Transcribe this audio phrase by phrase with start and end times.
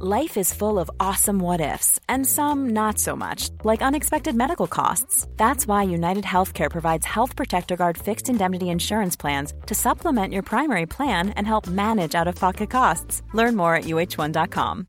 [0.00, 4.66] Life is full of awesome what ifs, and some not so much, like unexpected medical
[4.66, 5.24] costs.
[5.36, 10.42] That's why United Healthcare provides Health Protector Guard fixed indemnity insurance plans to supplement your
[10.42, 13.22] primary plan and help manage out of pocket costs.
[13.34, 14.88] Learn more at uh1.com.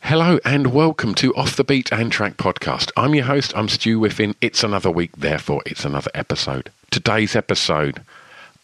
[0.00, 2.90] Hello and welcome to Off the Beaten Track podcast.
[2.96, 4.34] I'm your host, I'm Stu Whiffen.
[4.40, 6.72] It's another week, therefore, it's another episode.
[6.90, 8.02] Today's episode,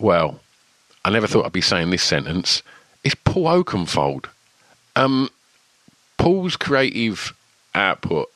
[0.00, 0.40] well,
[1.04, 2.64] I never thought I'd be saying this sentence
[3.04, 4.26] is Paul Oakenfold.
[4.96, 5.30] Um,
[6.18, 7.34] Paul's creative
[7.74, 8.28] output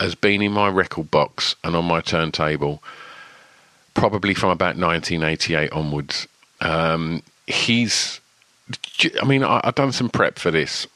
[0.00, 2.82] has been in my record box and on my turntable
[3.94, 6.28] probably from about 1988 onwards.
[6.60, 8.20] Um, he's,
[9.20, 10.86] I mean, I, have done some prep for this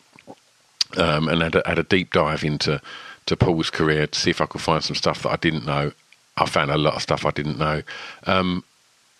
[0.96, 2.80] um, and had a, had a deep dive into
[3.26, 5.92] to Paul's career to see if I could find some stuff that I didn't know.
[6.36, 7.82] I found a lot of stuff I didn't know.
[8.26, 8.64] Um,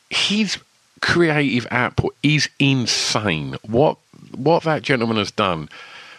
[0.08, 0.58] he's
[1.00, 3.56] creative output is insane.
[3.62, 3.98] What
[4.34, 5.68] what that gentleman has done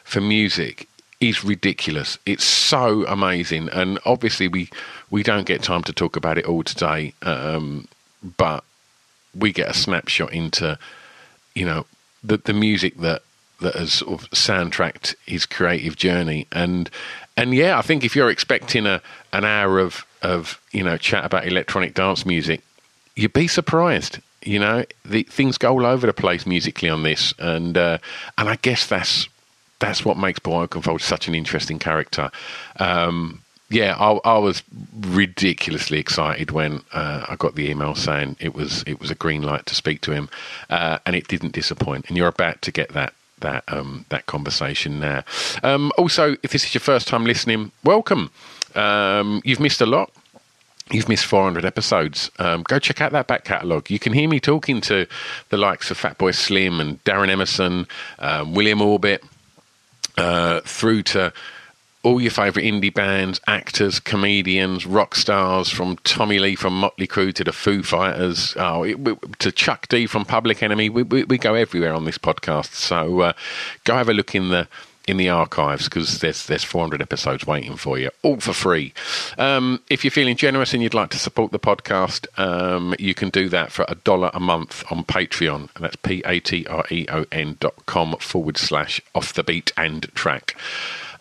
[0.04, 0.88] for music
[1.20, 2.18] is ridiculous.
[2.26, 4.70] It's so amazing, and obviously we
[5.10, 7.14] we don't get time to talk about it all today.
[7.22, 7.88] Um,
[8.38, 8.64] but
[9.36, 10.78] we get a snapshot into
[11.56, 11.86] you know
[12.24, 13.22] the the music that
[13.62, 16.90] that has sort of soundtracked his creative journey and
[17.38, 21.26] and yeah I think if you're expecting a an hour of of you know chat
[21.26, 22.62] about electronic dance music
[23.16, 27.34] you'd be surprised you know, the, things go all over the place musically on this,
[27.40, 27.98] and uh,
[28.38, 29.28] and I guess that's
[29.80, 32.32] that's what makes Oakenfold such an interesting character.
[32.80, 34.64] Um, yeah, I, I, was
[35.00, 39.44] ridiculously excited when uh, I got the email saying it was it was a green
[39.44, 40.30] light to speak to him,
[40.70, 42.08] uh, and it didn't disappoint.
[42.08, 45.24] And you're about to get that that um, that conversation now.
[45.64, 48.32] Um, also, if this is your first time listening, welcome.
[48.76, 50.12] Um, you've missed a lot
[50.90, 52.32] you've missed 400 episodes.
[52.40, 53.90] Um, go check out that back catalogue.
[53.90, 55.06] You can hear me talking to
[55.50, 57.88] the likes of Fatboy Slim and Darren Emerson,
[58.20, 59.24] um, William Orbit,
[60.18, 61.34] uh, through to
[62.04, 67.34] all your favourite indie bands, actors, comedians, rock stars, from Tommy Lee from Motley Crue
[67.36, 68.98] to the Foo Fighters, oh, it,
[69.40, 70.90] to Chuck D from Public Enemy.
[70.90, 72.74] We, we, we, go everywhere on this podcast.
[72.74, 73.34] So uh,
[73.84, 74.68] go have a look in the
[75.08, 78.94] in the archives because there's there's 400 episodes waiting for you, all for free.
[79.38, 83.30] Um, if you're feeling generous and you'd like to support the podcast, um, you can
[83.30, 86.86] do that for a dollar a month on Patreon, and that's p a t r
[86.90, 90.56] e o n dot com forward slash off the beaten track.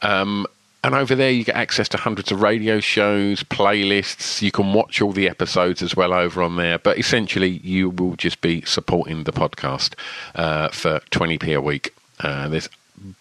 [0.03, 0.47] Um,
[0.83, 4.41] and over there, you get access to hundreds of radio shows, playlists.
[4.41, 6.79] You can watch all the episodes as well over on there.
[6.79, 9.93] But essentially, you will just be supporting the podcast
[10.35, 11.95] uh, for 20p a week.
[12.19, 12.71] Uh, there's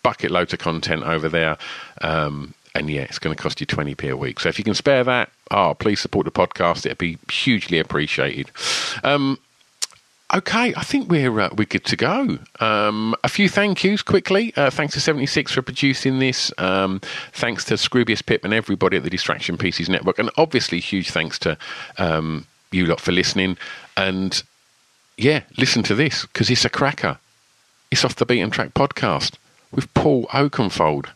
[0.03, 1.57] bucket loads of content over there.
[2.01, 4.39] Um, and yeah, it's going to cost you 20p a week.
[4.39, 6.85] So if you can spare that, oh, please support the podcast.
[6.85, 8.51] It'd be hugely appreciated.
[9.03, 9.39] Um,
[10.33, 12.37] okay, I think we're uh, we're good to go.
[12.59, 14.53] Um, a few thank yous quickly.
[14.55, 16.51] Uh, thanks to 76 for producing this.
[16.57, 17.01] Um,
[17.33, 20.19] thanks to Scroobius Pip and everybody at the Distraction Pieces Network.
[20.19, 21.57] And obviously, huge thanks to
[21.97, 23.57] um, you lot for listening.
[23.97, 24.41] And
[25.17, 27.17] yeah, listen to this because it's a cracker.
[27.91, 29.38] It's off the beaten track podcast
[29.71, 31.07] with Paul Oakenfold.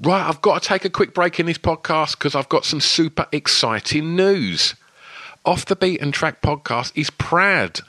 [0.00, 2.80] Right, I've got to take a quick break in this podcast because I've got some
[2.80, 4.74] super exciting news.
[5.44, 7.80] Off the Beaten Track podcast is proud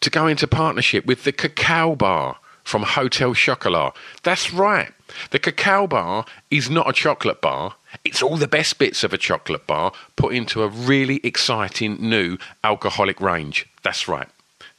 [0.00, 3.94] to go into partnership with the Cacao Bar from Hotel Chocolat.
[4.22, 4.90] That's right.
[5.30, 7.76] The Cacao Bar is not a chocolate bar.
[8.04, 12.38] It's all the best bits of a chocolate bar put into a really exciting new
[12.64, 13.66] alcoholic range.
[13.82, 14.28] That's right.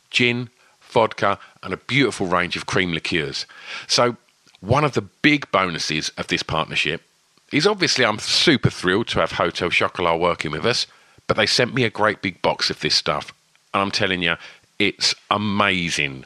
[0.10, 0.50] Gin,
[0.96, 3.46] vodka, and a beautiful range of cream liqueurs.
[3.86, 4.16] So,
[4.62, 7.02] one of the big bonuses of this partnership
[7.52, 10.88] is obviously I'm super thrilled to have Hotel Chocolat working with us,
[11.28, 13.34] but they sent me a great big box of this stuff.
[13.74, 14.38] And I'm telling you,
[14.80, 16.24] it's amazing.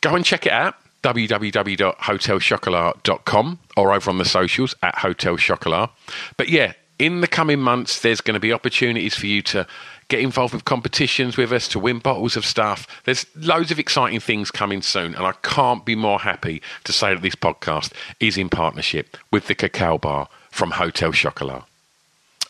[0.00, 0.74] Go and check it out
[1.04, 5.90] www.hotelchocolat.com or over on the socials at Hotel Chocolat.
[6.36, 9.64] But yeah, in the coming months, there's going to be opportunities for you to
[10.08, 12.86] get involved with competitions with us, to win bottles of stuff.
[13.04, 17.14] There's loads of exciting things coming soon, and I can't be more happy to say
[17.14, 21.64] that this podcast is in partnership with the Cacao Bar from Hotel Chocolat.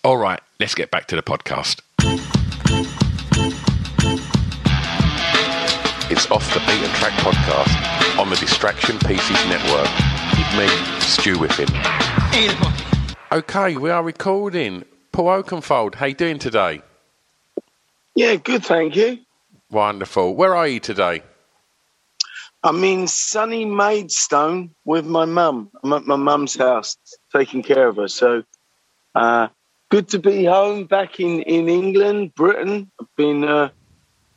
[0.05, 1.81] All right, let's get back to the podcast.
[6.11, 9.89] It's off the beaten track podcast on the Distraction Pieces Network.
[10.39, 11.69] With me, Stu Whiffen.
[13.33, 14.85] Okay, we are recording.
[15.13, 16.83] Paul Oakenfold, how you doing today?
[18.19, 19.21] Yeah, good, thank you.
[19.71, 20.35] Wonderful.
[20.35, 21.23] Where are you today?
[22.65, 25.71] I'm in sunny Maidstone with my mum.
[25.85, 26.97] I'm at my mum's house
[27.33, 28.09] taking care of her.
[28.09, 28.43] So,
[29.15, 29.47] uh,
[29.89, 32.91] good to be home back in, in England, Britain.
[33.01, 33.69] I've been uh,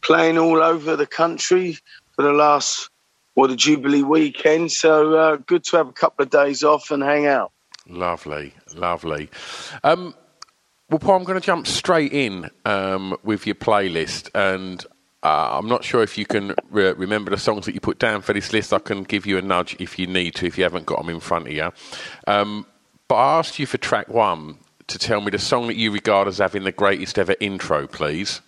[0.01, 1.79] playing all over the country
[2.15, 2.87] for the last,
[3.35, 4.71] well, the Jubilee weekend.
[4.71, 7.51] So, uh, good to have a couple of days off and hang out.
[7.87, 9.31] Lovely, lovely.
[9.83, 10.13] Um,
[10.91, 14.85] well, Paul, I'm going to jump straight in um, with your playlist, and
[15.23, 18.21] uh, I'm not sure if you can re- remember the songs that you put down
[18.21, 18.73] for this list.
[18.73, 21.07] I can give you a nudge if you need to, if you haven't got them
[21.09, 21.71] in front of you.
[22.27, 22.65] Um,
[23.07, 24.57] but I asked you for track one
[24.87, 28.41] to tell me the song that you regard as having the greatest ever intro, please.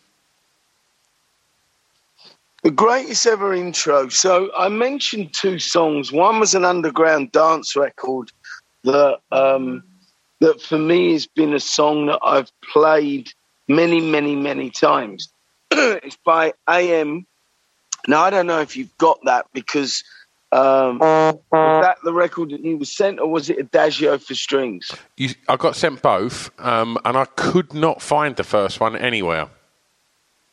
[2.63, 4.09] The greatest ever intro.
[4.09, 6.11] So I mentioned two songs.
[6.11, 8.31] One was an underground dance record
[8.83, 9.83] that um,
[10.43, 13.31] that for me has been a song that I've played
[13.69, 15.31] many, many, many times.
[15.71, 17.25] it's by AM.
[18.09, 20.03] Now I don't know if you've got that because
[20.51, 24.91] um, was that the record that you were sent, or was it Adagio for Strings?
[25.15, 29.47] You, I got sent both, um, and I could not find the first one anywhere.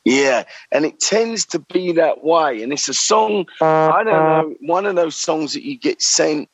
[0.05, 2.63] Yeah, and it tends to be that way.
[2.63, 6.49] And it's a song, I don't know, one of those songs that you get sent,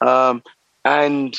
[0.00, 0.42] um,
[0.84, 1.36] and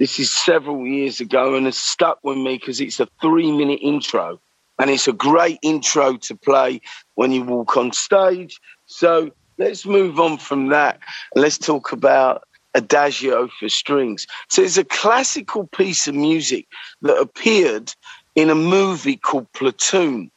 [0.00, 3.78] this is several years ago, and it's stuck with me because it's a three minute
[3.80, 4.40] intro.
[4.80, 6.80] And it's a great intro to play
[7.14, 8.58] when you walk on stage.
[8.86, 10.98] So let's move on from that.
[11.36, 12.44] Let's talk about
[12.74, 14.26] Adagio for Strings.
[14.48, 16.66] So it's a classical piece of music
[17.02, 17.94] that appeared
[18.34, 20.30] in a movie called Platoon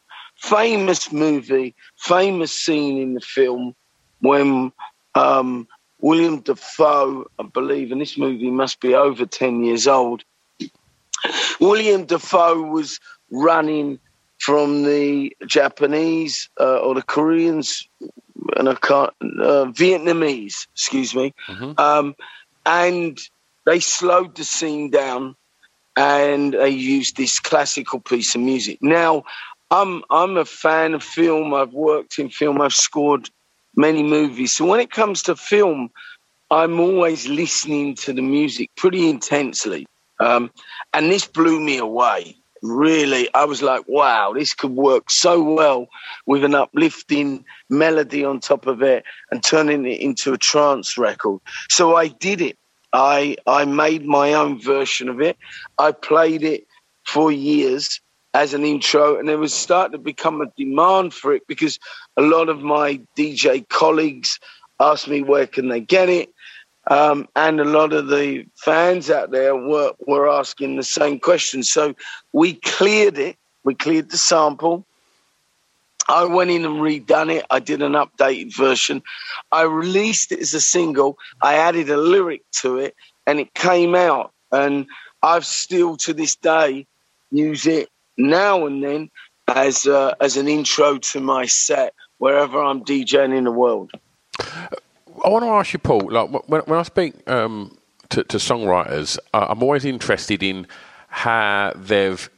[0.44, 3.74] famous movie, famous scene in the film
[4.20, 4.72] when
[5.16, 5.68] um,
[6.04, 10.26] William Dafoe, I believe, and this movie must be over 10 years old.
[11.62, 13.00] William Dafoe was
[13.32, 14.00] running
[14.38, 17.88] from the Japanese uh, or the Koreans
[18.58, 21.80] and I can't, uh, Vietnamese, excuse me, mm-hmm.
[21.80, 22.16] um,
[22.66, 23.18] and
[23.66, 25.38] they slowed the scene down
[25.96, 28.80] and they used this classical piece of music.
[28.82, 29.24] Now,
[29.72, 31.54] I'm I'm a fan of film.
[31.54, 32.60] I've worked in film.
[32.60, 33.30] I've scored
[33.76, 34.56] many movies.
[34.56, 35.90] So when it comes to film,
[36.52, 39.86] I'm always listening to the music pretty intensely.
[40.20, 40.52] Um,
[40.94, 42.38] and this blew me away.
[42.62, 45.88] Really, I was like, wow, this could work so well
[46.28, 51.42] with an uplifting melody on top of it and turning it into a trance record.
[51.70, 52.58] So I did it.
[52.94, 55.36] I I made my own version of it.
[55.78, 56.66] I played it
[57.06, 58.00] for years
[58.34, 61.80] as an intro, and there was starting to become a demand for it because
[62.18, 64.40] a lot of my DJ colleagues
[64.80, 66.30] asked me where can they get it,
[66.90, 71.64] um, and a lot of the fans out there were were asking the same question.
[71.64, 71.96] So
[72.34, 73.38] we cleared it.
[73.64, 74.86] We cleared the sample.
[76.10, 77.46] I went in and redone it.
[77.50, 79.02] I did an updated version.
[79.52, 81.18] I released it as a single.
[81.42, 82.96] I added a lyric to it,
[83.26, 84.34] and it came out.
[84.52, 84.88] And
[85.22, 86.88] I've still to this day
[87.32, 89.10] use it now and then
[89.48, 93.92] as uh, as an intro to my set wherever I'm DJing in the world.
[94.40, 96.10] I want to ask you, Paul.
[96.10, 97.78] Like when, when I speak um,
[98.10, 100.68] to, to, songwriters, I'm always interested in
[101.08, 102.30] how they've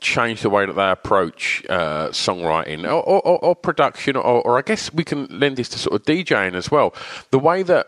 [0.00, 4.62] changed the way that they approach uh, songwriting or, or, or production, or, or, I
[4.62, 6.94] guess we can lend this to sort of DJing as well.
[7.30, 7.86] The way that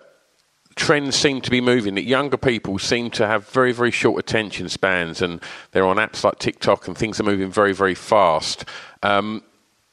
[0.78, 4.68] trends seem to be moving that younger people seem to have very very short attention
[4.68, 5.42] spans and
[5.73, 8.64] they're on apps like tiktok and things are moving very very fast
[9.02, 9.42] um,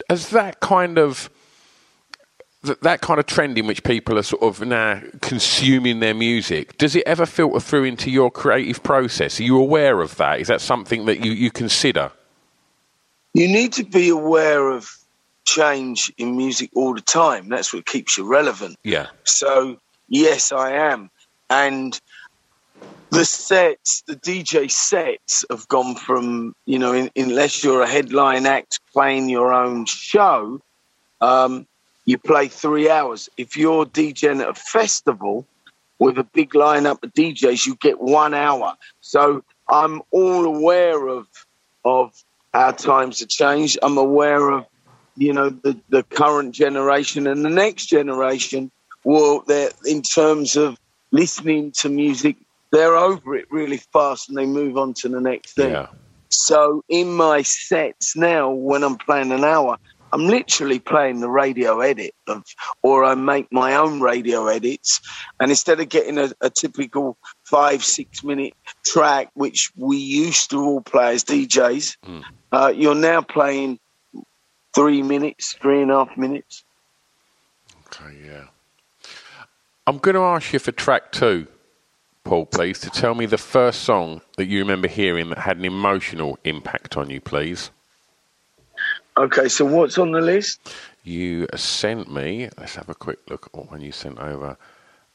[0.10, 1.30] as that kind of
[2.82, 6.96] that kind of trend in which people are sort of now consuming their music, does
[6.96, 9.40] it ever filter through into your creative process?
[9.40, 10.40] Are you aware of that?
[10.40, 12.12] Is that something that you, you consider?
[13.34, 14.90] You need to be aware of
[15.46, 17.50] change in music all the time.
[17.50, 18.78] That's what keeps you relevant.
[18.84, 19.08] Yeah.
[19.26, 21.10] So Yes, I am.
[21.50, 22.00] And
[23.12, 28.46] the sets, the DJ sets have gone from, you know, in, unless you're a headline
[28.46, 30.62] act playing your own show,
[31.22, 31.66] um,
[32.06, 33.30] you play three hours.
[33.38, 35.46] If you're DJing at a festival
[36.00, 38.76] with a big lineup of DJs, you get one hour.
[39.02, 41.28] So I'm all aware of
[41.84, 42.12] of
[42.54, 43.78] how times have changed.
[43.84, 44.66] I'm aware of,
[45.16, 48.72] you know, the, the current generation and the next generation
[49.06, 50.78] well, they're in terms of
[51.12, 52.36] listening to music,
[52.72, 55.72] they're over it really fast and they move on to the next thing.
[55.72, 55.88] Yeah.
[56.30, 59.78] So in my sets now, when I'm playing an hour,
[60.12, 62.44] I'm literally playing the radio edit of,
[62.82, 65.02] or I make my own radio edits.
[65.40, 68.54] And instead of getting a, a typical five, six minute
[68.86, 72.24] track, which we used to all play as DJs, mm.
[72.52, 73.80] uh, you're now playing
[74.74, 76.64] three minutes, three and a half minutes.
[77.88, 78.46] Okay, yeah.
[79.88, 81.48] I'm going to ask you for track two,
[82.24, 85.66] Paul, please, to tell me the first song that you remember hearing that had an
[85.66, 87.70] emotional impact on you, please.
[89.16, 90.74] Okay, so what's on the list?
[91.04, 92.50] You sent me.
[92.58, 94.58] Let's have a quick look at when you sent over.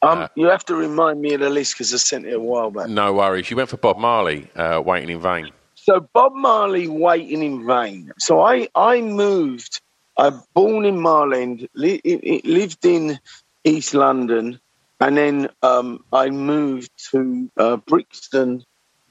[0.03, 2.39] Um, uh, you have to remind me of the list because I sent it a
[2.39, 2.87] while back.
[2.87, 3.51] No worries.
[3.51, 8.11] You went for Bob Marley, uh, "Waiting in Vain." So Bob Marley, "Waiting in Vain."
[8.17, 9.81] So I I moved.
[10.17, 13.19] I'm born in Marland, li- lived in
[13.63, 14.59] East London,
[14.99, 18.63] and then um, I moved to uh, Brixton,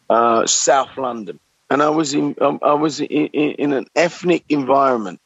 [0.08, 1.38] uh, South London
[1.70, 5.20] and I was in um, I was in, in, an ethnic environment.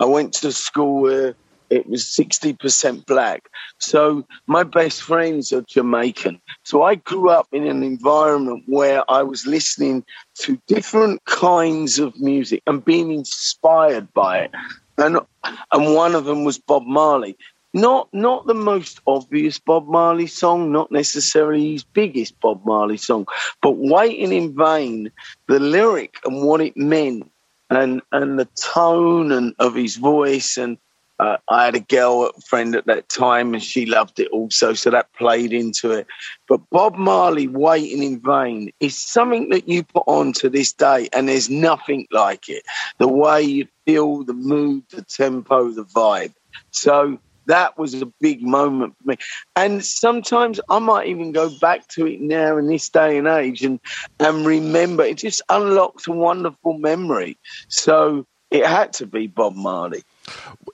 [0.00, 1.34] I went to school where
[1.68, 3.48] it was sixty percent black.
[3.78, 6.40] So my best friends are Jamaican.
[6.64, 10.04] So I grew up in an environment where I was listening
[10.40, 14.50] to different kinds of music and being inspired by it.
[14.96, 17.36] And and one of them was Bob Marley.
[17.72, 23.26] Not not the most obvious Bob Marley song, not necessarily his biggest Bob Marley song,
[23.62, 25.10] but Waiting in Vain,
[25.46, 27.30] the lyric and what it meant
[27.70, 30.78] and and the tone and of his voice and
[31.20, 34.88] uh, I had a girl friend at that time and she loved it also, so
[34.88, 36.06] that played into it.
[36.48, 41.10] But Bob Marley, Waiting in Vain, is something that you put on to this day,
[41.12, 42.62] and there's nothing like it.
[42.96, 46.32] The way you feel, the mood, the tempo, the vibe.
[46.70, 47.18] So
[47.50, 49.16] that was a big moment for me.
[49.56, 53.62] And sometimes I might even go back to it now in this day and age
[53.62, 53.80] and,
[54.18, 55.04] and remember.
[55.04, 57.36] It just unlocks a wonderful memory.
[57.68, 60.02] So it had to be Bob Marley.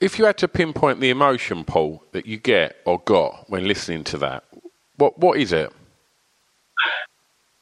[0.01, 4.05] If you had to pinpoint the emotion, Paul, that you get or got when listening
[4.05, 4.45] to that,
[4.97, 5.73] what what is it?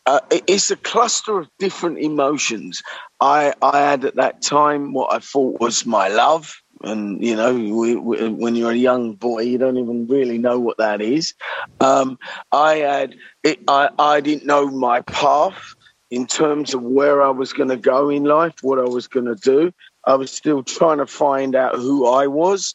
[0.06, 2.82] Uh, it's a cluster of different emotions.
[3.20, 7.54] I, I had at that time what I thought was my love and you know
[7.54, 11.34] we, we, when you're a young boy you don't even really know what that is.
[11.80, 12.18] Um,
[12.52, 15.74] i had it, I, I didn't know my path
[16.10, 19.26] in terms of where i was going to go in life what i was going
[19.26, 19.72] to do.
[20.06, 22.74] I was still trying to find out who i was.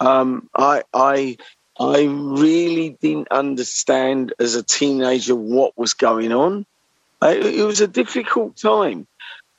[0.00, 1.36] Um, i i
[1.78, 6.66] i really didn't understand as a teenager what was going on.
[7.22, 9.06] It, it was a difficult time.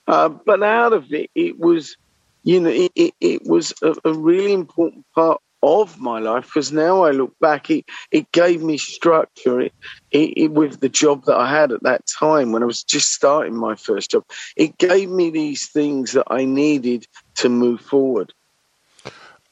[0.06, 1.96] Uh, but out of it it was
[2.44, 6.72] you know, it, it, it was a, a, really important part of my life because
[6.72, 9.74] now I look back, it, it gave me structure it,
[10.12, 13.56] it, with the job that I had at that time when I was just starting
[13.56, 14.26] my first job.
[14.58, 18.34] It gave me these things that I needed to move forward.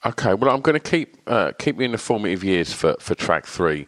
[0.05, 3.13] Okay, well, I'm going to keep uh, keep you in the formative years for, for
[3.13, 3.87] track three,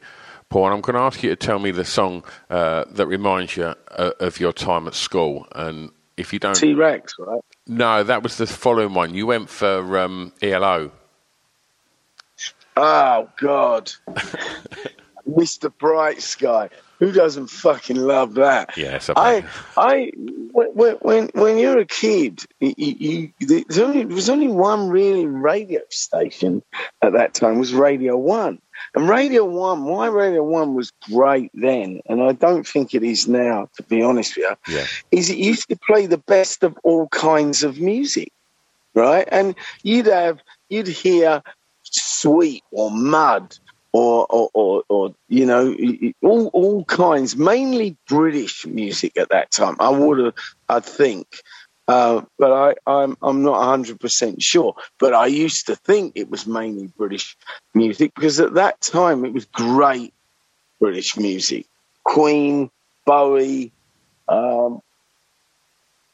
[0.50, 3.57] Paul, and I'm going to ask you to tell me the song uh, that reminds
[3.57, 5.48] you uh, of your time at school.
[5.55, 7.41] And if you don't, T Rex, right?
[7.67, 9.13] No, that was the following one.
[9.13, 10.91] You went for um, ELO.
[12.75, 13.91] Oh God,
[15.29, 15.72] Mr.
[15.77, 16.70] Bright Sky.
[17.00, 18.77] Who doesn't fucking love that?
[18.77, 19.43] Yes, I,
[19.75, 24.88] I, when, when, when you're a kid, you, you, there's only, there was only one
[24.88, 26.63] really radio station
[27.01, 27.60] at that time.
[27.60, 28.62] Was Radio One,
[28.96, 33.28] and Radio One, why Radio One was great then, and I don't think it is
[33.28, 34.86] now, to be honest with you, yeah.
[35.12, 38.32] is it used to play the best of all kinds of music,
[38.94, 39.28] right?
[39.32, 41.42] And you'd have, you'd hear
[41.84, 43.58] sweet or mud
[43.92, 45.75] or, or, or, or, you know,
[46.24, 49.75] all, all kinds, mainly British music at that time.
[49.80, 50.34] I would have,
[50.68, 51.28] I think.
[51.88, 54.75] Uh, but I, I'm I'm not 100 percent sure.
[55.00, 57.38] But I used to think it was mainly British
[57.74, 60.13] music because at that time it was great
[60.80, 61.66] British music.
[62.04, 62.70] Queen,
[63.06, 63.72] Bowie,
[64.28, 64.82] um,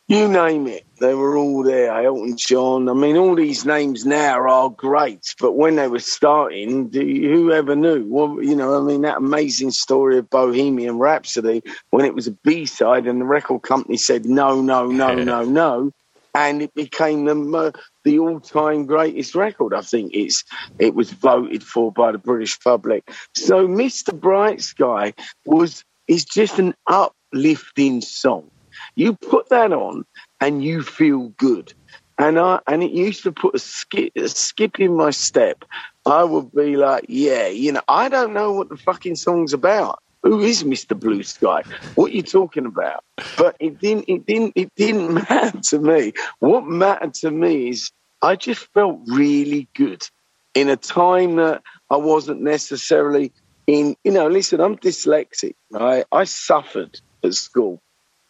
[0.10, 1.94] you name it, they were all there.
[1.94, 2.90] Elton John.
[2.90, 7.76] I mean, all these names now are great, but when they were starting, who ever
[7.76, 8.04] knew?
[8.08, 11.62] Well, you know, I mean, that amazing story of Bohemian Rhapsody
[11.92, 15.44] when it was a B side and the record company said no, no, no, no,
[15.44, 15.92] no,
[16.34, 19.76] and it became the uh, the all time greatest record.
[19.76, 20.44] I think it's
[20.80, 23.08] it was voted for by the British public.
[23.36, 24.20] So, Mr.
[24.20, 25.14] Bright Sky
[25.46, 28.50] was is just an uplifting song
[28.96, 30.06] you put that on
[30.40, 31.74] and you feel good.
[32.18, 35.64] And I and it used to put a skip, a skip in my step.
[36.06, 40.00] I would be like, yeah, you know, I don't know what the fucking song's about.
[40.24, 41.00] Who is Mr.
[41.00, 41.64] Blue Sky?
[41.96, 43.06] What are you talking about?
[43.38, 44.06] But it didn't.
[44.10, 44.54] It didn't.
[44.56, 46.14] It didn't matter to me.
[46.40, 47.92] What mattered to me is
[48.22, 50.04] I just felt really good
[50.54, 53.32] in a time that I wasn't necessarily
[53.66, 53.96] in.
[54.04, 55.56] You know, listen, I'm dyslexic.
[55.72, 57.82] Right, I suffered at school.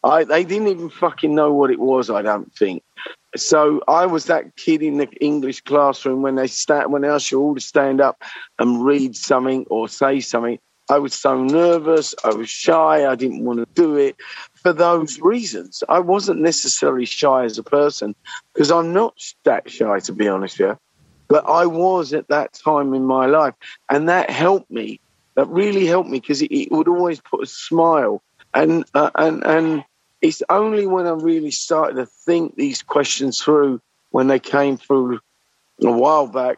[0.04, 2.10] I they didn't even fucking know what it was.
[2.10, 2.84] I don't think.
[3.36, 7.32] So I was that kid in the English classroom when they start when they ask
[7.32, 8.24] you all to stand up
[8.58, 10.60] and read something or say something.
[10.90, 12.16] I was so nervous.
[12.24, 13.06] I was shy.
[13.08, 14.16] I didn't want to do it
[14.56, 15.84] for those reasons.
[15.88, 18.16] I wasn't necessarily shy as a person
[18.54, 19.14] because I'm not
[19.44, 20.78] that shy, to be honest with you.
[21.28, 23.54] But I was at that time in my life.
[23.88, 25.00] And that helped me.
[25.36, 28.24] That really helped me because it, it, would always put a smile.
[28.56, 29.86] And, uh, and, and
[30.22, 35.20] it's only when I really started to think these questions through when they came through
[35.84, 36.58] a while back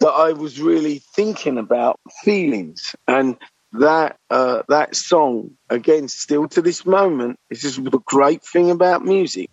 [0.00, 2.96] that I was really thinking about feelings.
[3.06, 3.36] And
[3.72, 9.02] that uh, that song again still to this moment this is the great thing about
[9.04, 9.48] music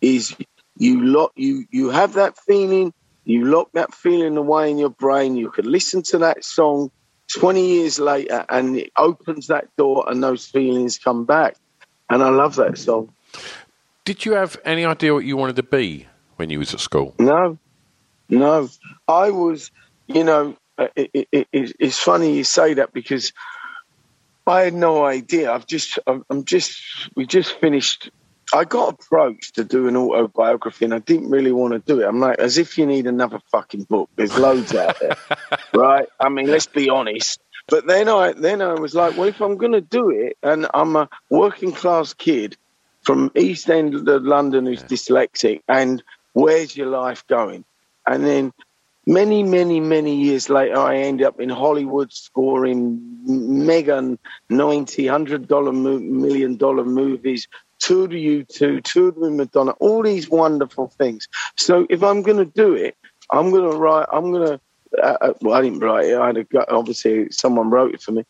[0.00, 0.34] is
[0.76, 2.92] you lock you you have that feeling
[3.24, 6.90] you lock that feeling away in your brain you could listen to that song
[7.38, 11.54] 20 years later and it opens that door and those feelings come back
[12.10, 13.12] and I love that song
[14.04, 17.14] did you have any idea what you wanted to be when you was at school
[17.18, 17.58] no
[18.28, 18.68] no
[19.08, 19.70] I was
[20.06, 23.32] you know uh, it, it, it, it's funny you say that because
[24.50, 25.52] I had no idea.
[25.52, 26.82] I've just, I'm just,
[27.14, 28.10] we just finished.
[28.52, 32.06] I got approached to do an autobiography, and I didn't really want to do it.
[32.06, 34.10] I'm like, as if you need another fucking book.
[34.16, 35.16] There's loads out there,
[35.74, 36.08] right?
[36.18, 37.40] I mean, let's be honest.
[37.68, 40.66] But then I, then I was like, well, if I'm going to do it, and
[40.74, 42.56] I'm a working class kid
[43.02, 46.02] from East End of London who's dyslexic, and
[46.32, 47.64] where's your life going?
[48.06, 48.52] And then
[49.06, 56.58] many, many, many years later, I end up in Hollywood scoring mega 90, $100 million
[56.58, 57.48] movies,
[57.78, 61.28] toured with U2, toured with Madonna, all these wonderful things.
[61.56, 62.96] So if I'm going to do it,
[63.32, 64.60] I'm going to write, I'm going to,
[65.02, 66.18] uh, uh, well, I didn't write it.
[66.18, 68.24] I had a, obviously someone wrote it for me.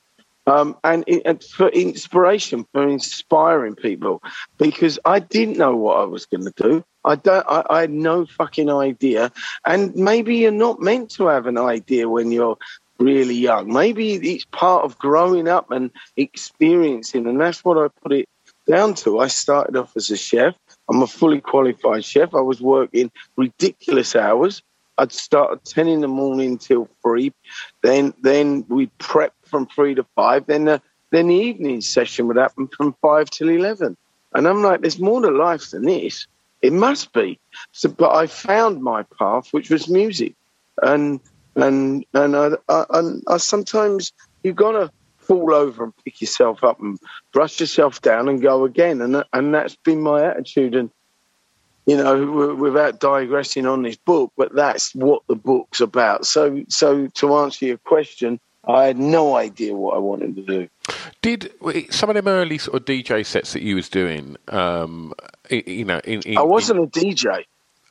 [0.46, 4.22] Um, and, it, and, for inspiration, for inspiring people,
[4.58, 6.84] because I didn't know what I was going to do.
[7.04, 7.46] I don't.
[7.48, 9.32] I, I, had no fucking idea.
[9.64, 12.58] And maybe you're not meant to have an idea when you're
[12.98, 13.72] really young.
[13.72, 18.28] Maybe it's part of growing up and experiencing, and that's what I put it
[18.66, 19.20] down to.
[19.20, 20.54] I started off as a chef.
[20.88, 22.34] I'm a fully qualified chef.
[22.34, 24.62] I was working ridiculous hours.
[25.00, 27.32] I'd start at ten in the morning till three.
[27.82, 30.46] Then, then we prep from three to five.
[30.46, 33.96] Then the then the evening session would happen from five till eleven.
[34.32, 36.26] And I'm like, there's more to life than this.
[36.62, 37.38] It must be.
[37.72, 40.34] So, but I found my path, which was music,
[40.82, 41.18] and
[41.56, 46.80] and and I, I, and I sometimes you've gotta fall over and pick yourself up
[46.80, 46.98] and
[47.32, 50.74] brush yourself down and go again, and and that's been my attitude.
[50.74, 50.90] And
[51.86, 56.26] you know, without digressing on this book, but that's what the book's about.
[56.26, 60.68] So, so to answer your question, I had no idea what I wanted to do.
[61.22, 61.52] Did
[61.90, 64.36] some of them early sort of DJ sets that you was doing?
[64.48, 65.14] Um,
[65.50, 67.44] you know, in, in, I wasn't a DJ.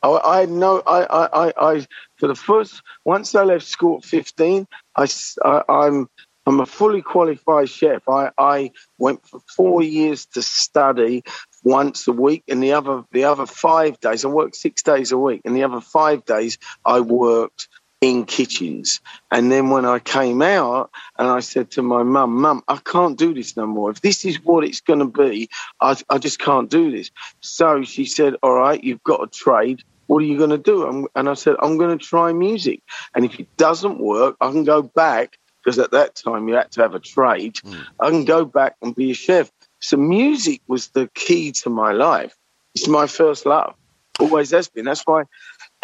[0.03, 0.81] I, I had no.
[0.85, 1.85] I, I, I,
[2.17, 5.07] for the first once I left school at fifteen, I,
[5.43, 6.09] I I'm
[6.45, 8.07] I'm a fully qualified chef.
[8.09, 11.23] I, I went for four years to study
[11.63, 15.17] once a week, and the other the other five days I worked six days a
[15.17, 17.67] week, and the other five days I worked
[18.01, 19.01] in kitchens.
[19.29, 23.17] And then when I came out and I said to my mum, Mum, I can't
[23.17, 23.91] do this no more.
[23.91, 25.49] If this is what it's going to be,
[25.81, 27.11] I, I just can't do this.
[27.41, 29.83] So she said, All right, you've got a trade.
[30.07, 31.07] What are you going to do?
[31.13, 32.81] and I said, I'm going to try music.
[33.13, 36.71] And if it doesn't work, I can go back because at that time you had
[36.71, 37.55] to have a trade.
[37.55, 37.85] Mm.
[37.99, 39.51] I can go back and be a chef.
[39.79, 42.35] So music was the key to my life.
[42.75, 43.75] It's my first love.
[44.19, 44.85] Always has been.
[44.85, 45.23] That's why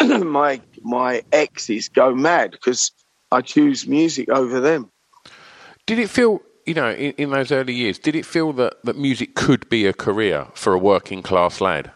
[0.02, 2.92] my my exes go mad because
[3.32, 4.90] I choose music over them.
[5.86, 8.96] Did it feel, you know, in, in, those early years, did it feel that, that
[8.96, 11.92] music could be a career for a working class lad?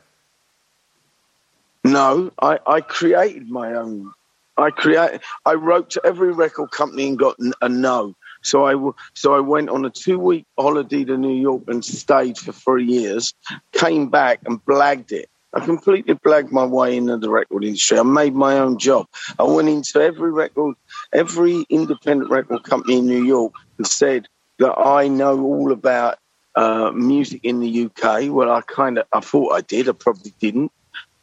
[1.85, 4.13] No, I, I created my own.
[4.57, 5.21] I create.
[5.47, 8.15] I wrote to every record company and got a no.
[8.43, 12.39] So I so I went on a two week holiday to New York and stayed
[12.39, 13.35] for three years.
[13.73, 15.29] Came back and blagged it.
[15.53, 17.99] I completely blagged my way into the record industry.
[17.99, 19.07] I made my own job.
[19.39, 20.77] I went into every record,
[21.13, 26.19] every independent record company in New York and said that I know all about
[26.55, 28.31] uh, music in the UK.
[28.31, 29.89] Well, I kind of, I thought I did.
[29.89, 30.71] I probably didn't.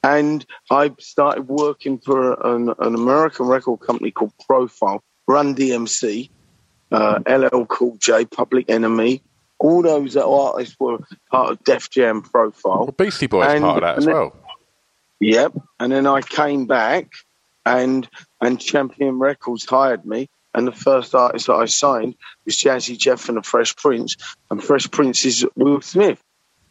[0.04, 6.30] And I started working for an, an American record company called Profile, Run DMC,
[6.92, 9.22] uh, LL Cool J, Public Enemy,
[9.60, 11.00] all those artists were
[11.32, 12.86] part of Def Jam profile.
[12.86, 14.36] Well, Beastie Boys and, part of that as well.
[15.20, 15.54] Yep.
[15.80, 17.10] And then I came back
[17.66, 18.08] and
[18.40, 20.30] and Champion Records hired me.
[20.54, 24.16] And the first artist that I signed was Jazzy Jeff and the Fresh Prince.
[24.50, 26.20] And Fresh Prince is Will Smith.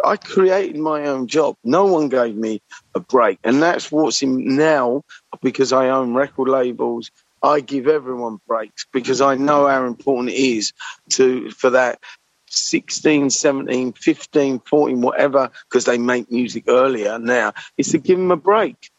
[0.04, 1.56] I created my own job.
[1.62, 2.62] No one gave me
[2.94, 3.38] a break.
[3.44, 5.02] And that's what's in now
[5.40, 7.10] because I own record labels.
[7.42, 10.72] I give everyone breaks because I know how important it is
[11.10, 12.00] to for that
[12.48, 18.30] 16, 17, 15, 14, whatever, because they make music earlier now, is to give them
[18.30, 18.90] a break.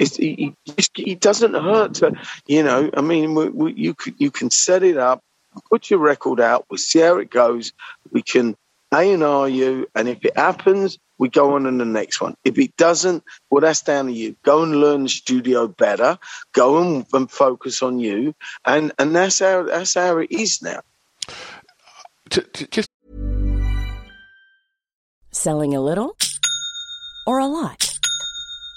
[0.00, 0.54] It's, it,
[0.96, 2.12] it doesn't hurt to,
[2.46, 5.22] you know, I mean, we, we, you, you can set it up,
[5.70, 7.72] put your record out, we'll see how it goes.
[8.10, 8.56] We can
[8.92, 12.34] A&R you, and if it happens, we go on in the next one.
[12.44, 14.36] If it doesn't, well, that's down to you.
[14.42, 16.18] Go and learn the studio better.
[16.52, 20.80] Go and, and focus on you, and and that's how that's how it is now.
[22.30, 22.90] To, to just
[25.32, 26.16] selling a little
[27.26, 27.87] or a lot.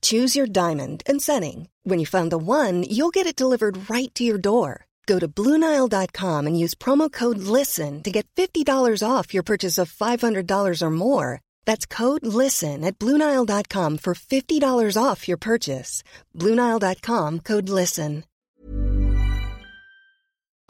[0.00, 1.68] Choose your diamond and setting.
[1.82, 4.86] When you find the one, you'll get it delivered right to your door.
[5.06, 9.90] Go to Bluenile.com and use promo code LISTEN to get $50 off your purchase of
[9.92, 11.40] $500 or more.
[11.64, 16.04] That's code LISTEN at Bluenile.com for $50 off your purchase.
[16.36, 18.24] Bluenile.com code LISTEN.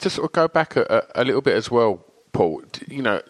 [0.01, 2.63] to sort of go back a, a, little bit as well, Paul.
[2.89, 3.21] You know,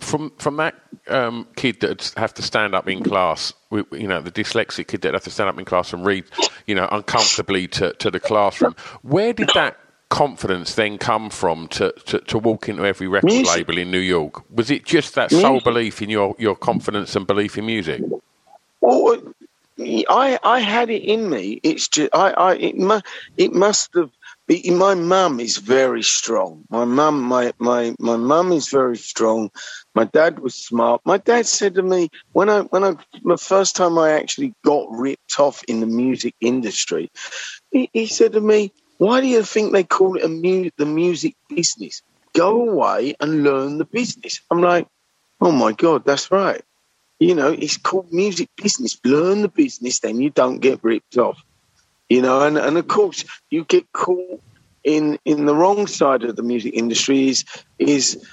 [0.00, 0.74] from from that
[1.08, 5.14] um, kid that have to stand up in class, you know, the dyslexic kid that
[5.14, 6.24] have to stand up in class and read,
[6.66, 8.74] you know, uncomfortably to, to the classroom.
[9.02, 9.78] Where did that
[10.08, 13.56] confidence then come from to, to, to walk into every record music.
[13.56, 14.48] label in New York?
[14.50, 15.44] Was it just that music.
[15.44, 18.02] sole belief in your, your confidence and belief in music?
[18.80, 19.20] Well,
[19.78, 21.60] I I had it in me.
[21.62, 23.00] It's just I, I it, mu-
[23.36, 24.10] it must have
[24.48, 26.64] my mum is very strong.
[26.70, 29.50] My mum, my my my mum is very strong.
[29.94, 31.00] My dad was smart.
[31.04, 34.86] My dad said to me when I when I the first time I actually got
[34.90, 37.10] ripped off in the music industry,
[37.72, 41.34] he, he said to me, "Why do you think they call it mu- the music
[41.48, 42.02] business?
[42.34, 44.86] Go away and learn the business." I'm like,
[45.40, 46.62] "Oh my god, that's right."
[47.18, 48.98] You know, it's called music business.
[49.04, 51.38] Learn the business, then you don't get ripped off
[52.08, 54.40] you know, and, and of course you get caught
[54.84, 57.44] in in the wrong side of the music industry is
[57.78, 58.24] is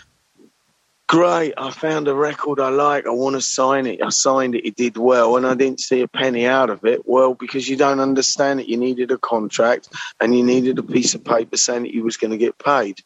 [1.08, 1.54] great.
[1.58, 3.06] I found a record I like.
[3.06, 4.02] I want to sign it.
[4.02, 4.66] I signed it.
[4.66, 7.08] It did well, and I didn't see a penny out of it.
[7.08, 8.68] Well, because you don't understand it.
[8.68, 12.18] You needed a contract, and you needed a piece of paper saying that you was
[12.18, 13.00] going to get paid.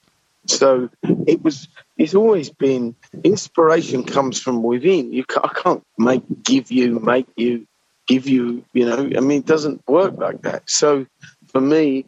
[0.45, 1.67] So it was.
[1.97, 5.12] It's always been inspiration comes from within.
[5.12, 7.65] You I can't make give you make you
[8.08, 10.70] give you, you know, I mean, it doesn't work like that.
[10.70, 11.06] So
[11.52, 12.06] for me,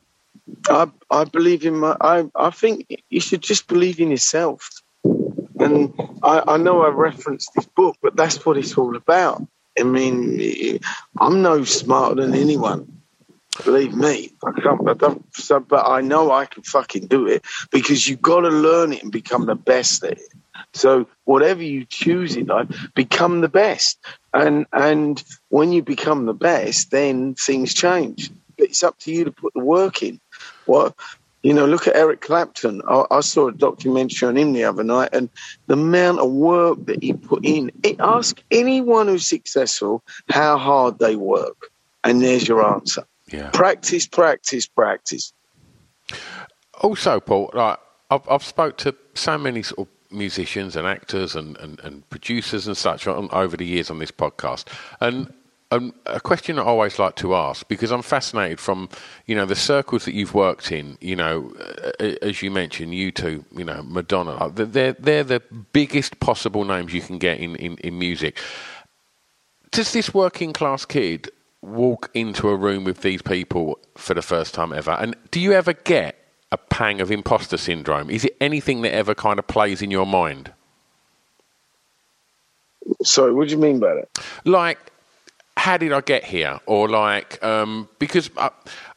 [0.68, 1.96] I I believe in my.
[2.02, 4.70] I I think you should just believe in yourself.
[5.60, 9.46] And I, I know I referenced this book, but that's what it's all about.
[9.78, 10.80] I mean,
[11.20, 13.02] I'm no smarter than anyone.
[13.66, 14.88] Believe me, I can't.
[14.88, 15.26] I don't.
[15.36, 19.04] So, but I know I can fucking do it because you've got to learn it
[19.04, 20.34] and become the best at it.
[20.74, 24.00] So whatever you choose in life, become the best.
[24.34, 28.32] And and when you become the best, then things change.
[28.58, 30.20] It's up to you to put the work in.
[30.66, 30.96] What
[31.42, 32.82] you know, look at Eric Clapton.
[32.88, 35.30] I, I, saw a documentary on him the other night, and
[35.68, 37.72] the amount of work that he put in.
[37.84, 41.72] It, ask anyone who's successful how hard they work,
[42.04, 43.06] and there's your answer.
[43.32, 43.50] Yeah.
[43.52, 45.32] Practice, practice, practice.
[46.82, 51.58] Also, Paul, like I've I've spoke to so many sort of musicians and actors and,
[51.58, 54.66] and, and producers and such on, over the years on this podcast.
[55.00, 55.34] And
[55.72, 58.90] um, a question I always like to ask because I'm fascinated from
[59.28, 60.98] you know the circles that you've worked in.
[61.00, 61.54] You know,
[62.00, 64.50] as you mentioned, U2, you know, Madonna.
[64.50, 65.42] They're they're the
[65.72, 68.40] biggest possible names you can get in, in, in music.
[69.72, 71.30] Does this working class kid
[71.62, 74.92] walk into a room with these people for the first time ever?
[74.92, 76.16] And do you ever get
[76.52, 78.10] a pang of imposter syndrome?
[78.10, 80.52] Is it anything that ever kind of plays in your mind?
[83.04, 84.10] Sorry, what do you mean by that?
[84.46, 84.80] Like,
[85.58, 86.60] how did I get here?
[86.66, 88.50] Or like, um, because I,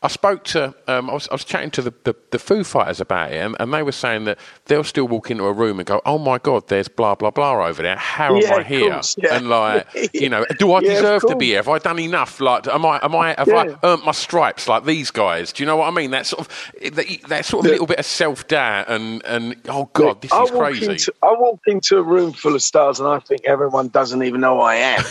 [0.03, 3.01] I spoke to, um, I, was, I was chatting to the, the, the Foo Fighters
[3.01, 5.87] about it, and, and, they were saying that they'll still walk into a room and
[5.87, 7.97] go, "Oh my God, there's blah blah blah over there.
[7.97, 9.37] How yeah, am I here?" Course, yeah.
[9.37, 11.59] And like, you know, do I yeah, deserve to be here?
[11.59, 12.41] Have I done enough?
[12.41, 15.53] Like, am I am I have I earned my stripes like these guys?
[15.53, 16.11] Do you know what I mean?
[16.11, 19.89] That sort of that, that sort of little bit of self doubt and and oh
[19.93, 20.91] God, this I is crazy.
[20.91, 24.41] Into, I walk into a room full of stars and I think everyone doesn't even
[24.41, 25.05] know I am.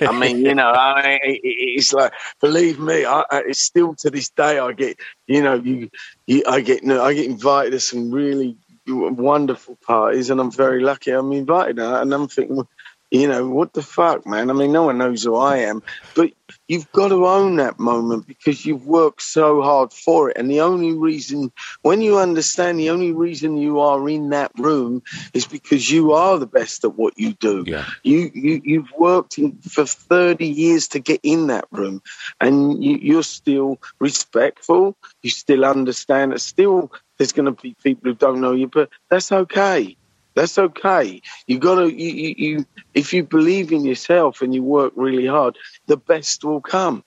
[0.00, 4.58] I mean, you know, I, it's like believe me, I, it's still to this day
[4.58, 5.90] I get you know, you,
[6.26, 8.56] you I get I get invited to some really
[8.88, 11.78] wonderful parties, and I'm very lucky I'm invited.
[11.78, 12.66] And I'm thinking,
[13.10, 14.50] you know, what the fuck, man?
[14.50, 15.82] I mean, no one knows who I am,
[16.14, 16.32] but
[16.66, 20.36] you've got to own that moment because you've worked so hard for it.
[20.36, 21.50] And the only reason,
[21.82, 26.38] when you understand, the only reason you are in that room is because you are
[26.38, 27.64] the best at what you do.
[27.66, 27.86] Yeah.
[28.02, 32.02] You, you, you've worked in, for 30 years to get in that room
[32.40, 34.96] and you, you're still respectful.
[35.22, 38.90] You still understand that still there's going to be people who don't know you, but
[39.10, 39.96] that's okay.
[40.38, 41.20] That's okay.
[41.48, 45.58] You gotta you, you, you if you believe in yourself and you work really hard,
[45.86, 47.02] the best will come.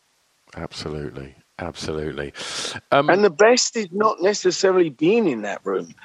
[0.53, 1.33] Absolutely.
[1.57, 2.33] Absolutely.
[2.91, 5.95] Um, and the best is not necessarily being in that room.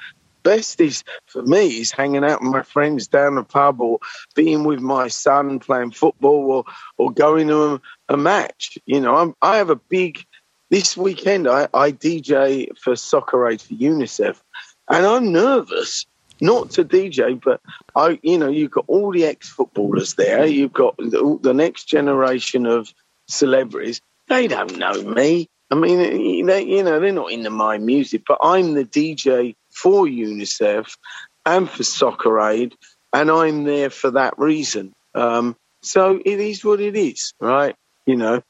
[0.43, 3.99] Best is for me is hanging out with my friends down the pub or
[4.33, 6.63] being with my son playing football or
[6.97, 8.77] or going to a, a match.
[8.85, 10.25] You know, I'm, I have a big
[10.69, 11.49] this weekend.
[11.49, 14.39] I, I DJ for Soccer Aid for UNICEF,
[14.87, 16.05] and I'm nervous
[16.41, 17.61] not to DJ, but
[17.95, 20.45] I, you know, you've got all the ex-footballers there.
[20.45, 22.93] You've got the, the next generation of
[23.27, 24.01] celebrities.
[24.27, 25.49] They don't know me.
[25.69, 30.05] I mean, they, you know, they're not into my music, but I'm the DJ for
[30.05, 30.97] UNICEF
[31.45, 32.75] and for Soccer Aid,
[33.13, 34.93] and I'm there for that reason.
[35.13, 37.75] Um, so it is what it is, right?
[38.05, 38.43] You know.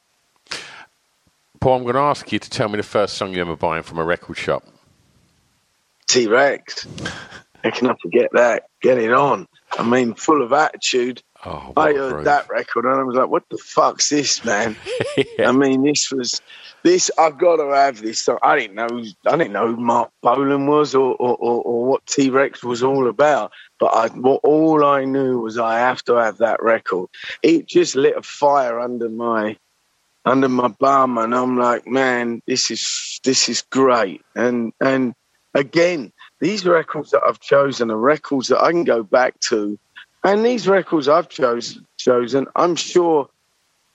[1.60, 3.84] Paul, I'm going to ask you to tell me the first song you ever buying
[3.84, 4.64] from a record shop.
[6.08, 6.88] T Rex.
[7.74, 8.68] I forget that?
[8.82, 9.48] Get it on.
[9.78, 11.22] I mean, full of attitude.
[11.46, 14.76] Oh, I heard that record and I was like, "What the fuck's this, man?"
[15.18, 15.50] yeah.
[15.50, 16.42] I mean, this was
[16.84, 17.12] this.
[17.18, 18.22] I've got to have this.
[18.22, 19.04] So I didn't know.
[19.26, 22.82] I didn't know who Marc Bolan was or, or, or, or what T Rex was
[22.82, 23.52] all about.
[23.80, 27.10] But I, well, all I knew was I have to have that record.
[27.44, 29.58] It just lit a fire under my
[30.26, 34.22] under my bum, and I'm like, man, this is this is great.
[34.36, 35.14] And and
[35.54, 39.78] again, these records that I've chosen are records that I can go back to.
[40.24, 43.30] And these records I've chose, chosen, I'm sure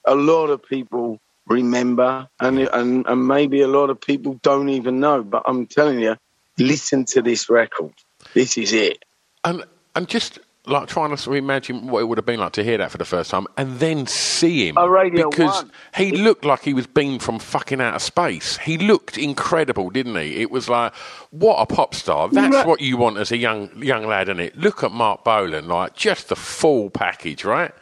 [0.04, 5.00] a lot of people remember and, and, and maybe a lot of people don't even
[5.00, 5.22] know.
[5.22, 6.16] But I'm telling you,
[6.58, 7.92] listen to this record.
[8.34, 9.04] This is it.
[9.44, 12.78] And, and just like trying to imagine what it would have been like to hear
[12.78, 14.76] that for the first time and then see him.
[14.76, 15.72] A Radio because One.
[15.96, 18.58] he looked like he was beamed from fucking outer space.
[18.58, 20.40] He looked incredible, didn't he?
[20.40, 20.94] It was like,
[21.30, 22.28] what a pop star.
[22.28, 22.66] That's right.
[22.66, 24.56] what you want as a young young lad, isn't it?
[24.56, 27.72] Look at Marc Bolan, like just the full package, right?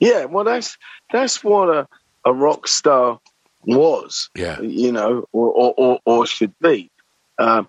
[0.00, 0.76] Yeah, well that's
[1.12, 1.86] that's what a,
[2.24, 3.20] a rock star
[3.62, 4.30] was.
[4.34, 4.60] Yeah.
[4.60, 6.90] You know, or or, or, or should be.
[7.38, 7.68] Um,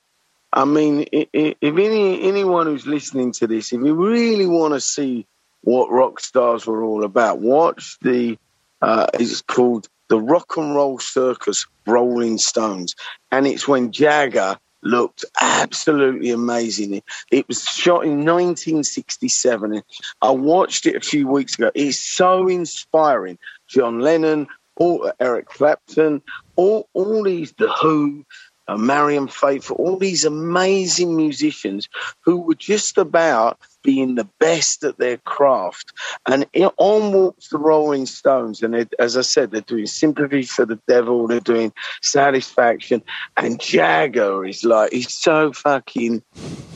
[0.51, 5.27] I mean, if any anyone who's listening to this, if you really want to see
[5.61, 8.37] what rock stars were all about, watch the.
[8.81, 12.95] Uh, it's called the Rock and Roll Circus Rolling Stones,
[13.31, 17.01] and it's when Jagger looked absolutely amazing.
[17.31, 19.81] It was shot in 1967.
[20.21, 21.71] I watched it a few weeks ago.
[21.75, 23.37] It's so inspiring.
[23.67, 26.21] John Lennon, all, Eric Clapton,
[26.55, 28.25] all all these The Who,
[28.69, 31.89] uh, Marianne Faithfull, all these amazing musicians
[32.21, 35.93] who were just about being the best at their craft.
[36.27, 36.45] And
[36.77, 41.27] on walks the Rolling Stones, and as I said, they're doing Sympathy for the Devil,
[41.27, 43.01] they're doing Satisfaction,
[43.37, 46.21] and Jagger is like he's so fucking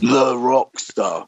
[0.01, 1.27] the rock star.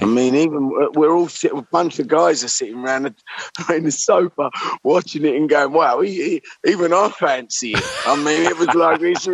[0.00, 3.84] I mean, even we're all sitting, a bunch of guys are sitting around the, in
[3.84, 4.50] the sofa
[4.82, 8.74] watching it and going, "Wow, he, he, even I fancy it." I mean, it was
[8.74, 9.26] like this.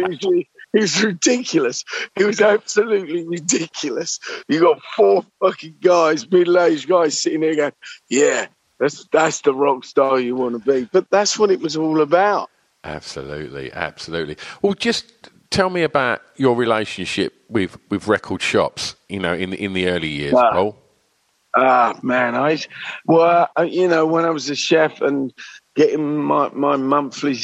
[0.74, 1.85] It was ridiculous.
[2.16, 4.18] It was absolutely ridiculous.
[4.48, 7.72] You got four fucking guys, middle-aged guys, sitting there going,
[8.09, 8.46] "Yeah,
[8.78, 12.00] that's that's the rock star you want to be." But that's what it was all
[12.00, 12.50] about.
[12.85, 14.37] Absolutely, absolutely.
[14.62, 18.94] Well, just tell me about your relationship with, with record shops.
[19.09, 20.52] You know, in the, in the early years, Ah.
[20.52, 20.76] Paul.
[21.57, 22.59] Ah, man, I
[23.07, 25.33] well, uh, you know, when I was a chef and
[25.74, 27.38] getting my my monthly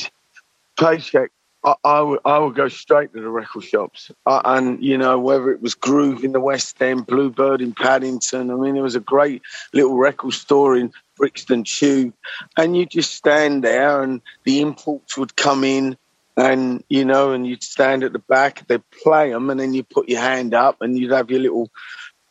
[0.78, 1.30] paycheck,
[1.64, 5.18] I, I would I would go straight to the record shops, uh, and you know,
[5.18, 8.50] whether it was Groove in the West End, Bluebird in Paddington.
[8.50, 12.12] I mean, there was a great little record store in Brixton Tube,
[12.56, 15.96] and you just stand there, and the imports would come in.
[16.36, 18.66] And you know, and you'd stand at the back.
[18.66, 21.70] They'd play them, and then you put your hand up, and you'd have your little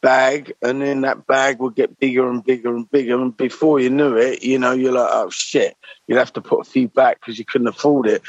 [0.04, 3.20] bag, and then that bag would get bigger and bigger and bigger.
[3.20, 6.60] And before you knew it, you know, you're like, oh shit, you'd have to put
[6.60, 8.22] a few back because you couldn't afford it.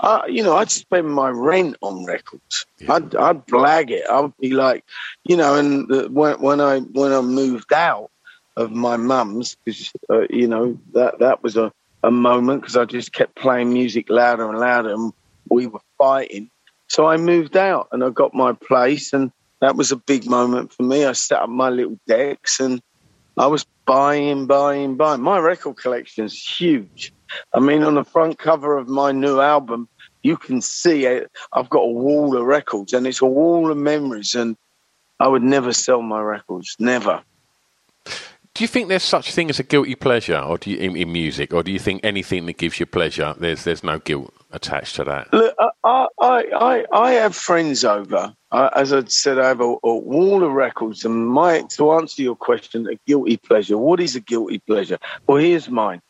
[0.00, 2.66] Uh, you know, I'd spend my rent on records.
[2.86, 4.04] I'd, I'd blag it.
[4.10, 4.84] I'd be like,
[5.24, 8.10] you know, and the, when, when I when I moved out
[8.56, 12.84] of my mum's, because uh, you know that that was a, a moment because I
[12.84, 15.12] just kept playing music louder and louder, and
[15.48, 16.50] we were fighting.
[16.88, 20.72] So I moved out and I got my place, and that was a big moment
[20.72, 21.04] for me.
[21.04, 22.82] I set up my little decks and
[23.36, 25.20] I was buying, buying, buying.
[25.20, 27.12] My record collection is huge.
[27.54, 29.88] I mean, on the front cover of my new album,
[30.22, 31.30] you can see it.
[31.52, 34.34] I've got a wall of records and it's a wall of memories.
[34.34, 34.56] And
[35.18, 37.22] I would never sell my records, never.
[38.54, 41.12] Do you think there's such thing as a guilty pleasure, or do you, in, in
[41.12, 44.96] music, or do you think anything that gives you pleasure, there's there's no guilt attached
[44.96, 45.32] to that?
[45.32, 48.34] Look, I, I, I, I have friends over.
[48.52, 51.04] Uh, as I said, I have a, a wall of records.
[51.04, 53.78] And my to answer your question, a guilty pleasure.
[53.78, 54.98] What is a guilty pleasure?
[55.26, 56.02] Well, here's mine.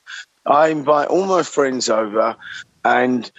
[0.47, 2.37] I invite all my friends over,
[2.85, 3.31] and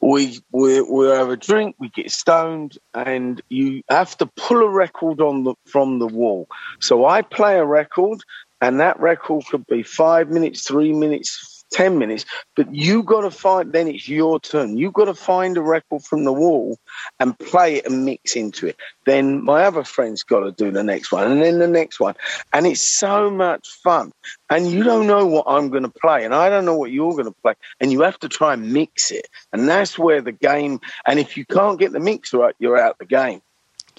[0.00, 1.76] we we we have a drink.
[1.78, 6.48] We get stoned, and you have to pull a record on the from the wall.
[6.80, 8.20] So I play a record,
[8.60, 12.24] and that record could be five minutes, three minutes, 10 minutes,
[12.56, 14.76] but you got to find, then it's your turn.
[14.76, 16.78] You've got to find a record from the wall
[17.18, 18.76] and play it and mix into it.
[19.06, 22.14] Then my other friend's got to do the next one and then the next one.
[22.52, 24.12] And it's so much fun.
[24.48, 27.12] And you don't know what I'm going to play and I don't know what you're
[27.12, 27.54] going to play.
[27.80, 29.28] And you have to try and mix it.
[29.52, 32.98] And that's where the game, and if you can't get the mix right, you're out
[32.98, 33.42] the game.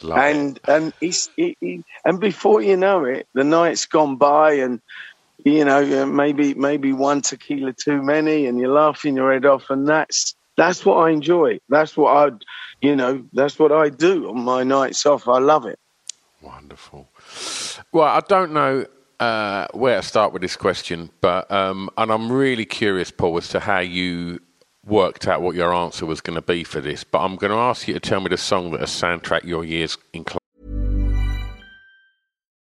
[0.03, 4.53] Love and and it's it, it, and before you know it, the night's gone by,
[4.53, 4.81] and
[5.45, 9.87] you know maybe maybe one tequila too many, and you're laughing your head off, and
[9.87, 11.59] that's that's what I enjoy.
[11.69, 12.35] That's what I,
[12.81, 15.27] you know, that's what I do on my nights off.
[15.27, 15.79] I love it.
[16.41, 17.09] Wonderful.
[17.91, 18.85] Well, I don't know
[19.19, 23.49] uh, where to start with this question, but um, and I'm really curious, Paul, as
[23.49, 24.39] to how you
[24.85, 27.03] worked out what your answer was going to be for this.
[27.03, 29.63] But I'm going to ask you to tell me the song that has soundtracked your
[29.63, 30.25] years in.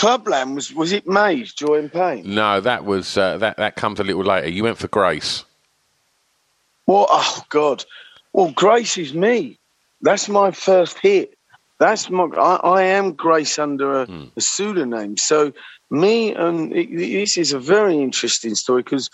[0.00, 2.22] Clubland was was it Maze, Joy and Pain?
[2.34, 3.58] No, that was uh, that.
[3.58, 4.48] That comes a little later.
[4.48, 5.44] You went for Grace.
[6.86, 7.84] Well, oh God,
[8.32, 9.58] well Grace is me.
[10.00, 11.34] That's my first hit.
[11.78, 12.24] That's my.
[12.24, 14.30] I, I am Grace under a, Mm.
[14.36, 15.18] a pseudonym.
[15.18, 15.52] So
[15.90, 19.10] me and it, this is a very interesting story because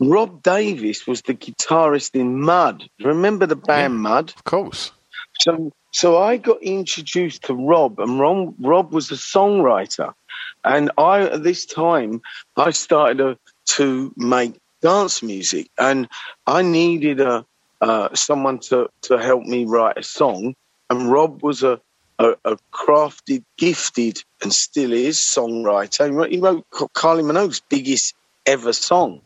[0.00, 2.88] Rob Davis was the guitarist in Mud.
[3.02, 4.34] Remember the band Mud?
[4.36, 4.92] Of course.
[5.40, 10.12] So, so I got introduced to Rob, and Rob, Rob was a songwriter,
[10.64, 12.22] and I at this time
[12.56, 13.38] I started to,
[13.76, 16.08] to make dance music, and
[16.46, 17.44] I needed a
[17.80, 20.54] uh, someone to to help me write a song,
[20.90, 21.80] and Rob was a
[22.20, 26.06] a, a crafted, gifted, and still is songwriter.
[26.06, 28.14] He wrote, he wrote Kylie Minogue's biggest
[28.44, 29.22] ever song.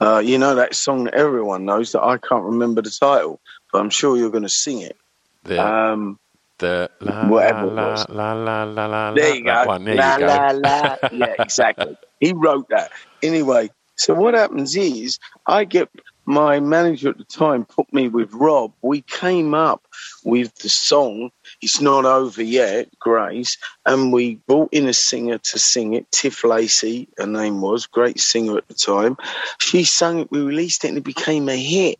[0.00, 3.40] Uh, you know that song that everyone knows that I can't remember the title,
[3.72, 4.96] but I'm sure you're going to sing it.
[5.44, 6.18] The, Um,
[6.58, 8.06] the la, whatever it was.
[8.08, 9.66] la, la, la, la, there you go.
[9.66, 9.84] one.
[9.84, 10.26] There la, you go.
[10.26, 10.96] la, la.
[11.10, 11.96] Yeah, exactly.
[12.20, 12.92] he wrote that.
[13.22, 15.88] Anyway, so what happens is I get
[16.26, 18.72] my manager at the time put me with Rob.
[18.82, 19.86] We came up
[20.24, 21.30] with the song
[21.62, 26.10] It's Not Over Yet, Grace, and we brought in a singer to sing it.
[26.12, 29.16] Tiff Lacey, her name was, great singer at the time.
[29.60, 31.98] She sang it, we released it, and it became a hit.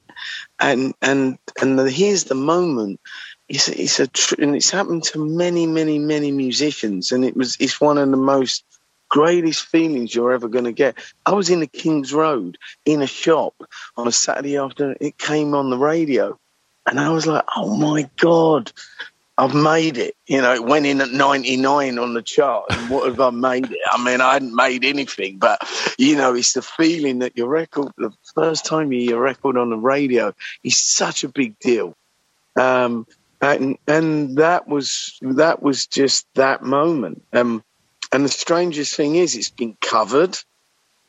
[0.60, 3.00] And and and the, here's the moment
[3.48, 7.56] it's it's a tr- and it's happened to many many many musicians and it was
[7.60, 8.64] it's one of the most
[9.08, 13.06] greatest feelings you're ever going to get i was in the king's road in a
[13.06, 13.54] shop
[13.96, 16.38] on a saturday afternoon it came on the radio
[16.86, 18.72] and i was like oh my god
[19.36, 20.14] I've made it.
[20.26, 22.66] You know, it went in at 99 on the chart.
[22.70, 23.78] And what have I made it?
[23.90, 25.58] I mean, I hadn't made anything, but,
[25.98, 29.56] you know, it's the feeling that your record, the first time you hear your record
[29.56, 31.96] on the radio is such a big deal.
[32.56, 33.06] Um,
[33.52, 37.22] and, and that was, that was just that moment.
[37.32, 37.62] Um,
[38.12, 40.38] and the strangest thing is it's been covered.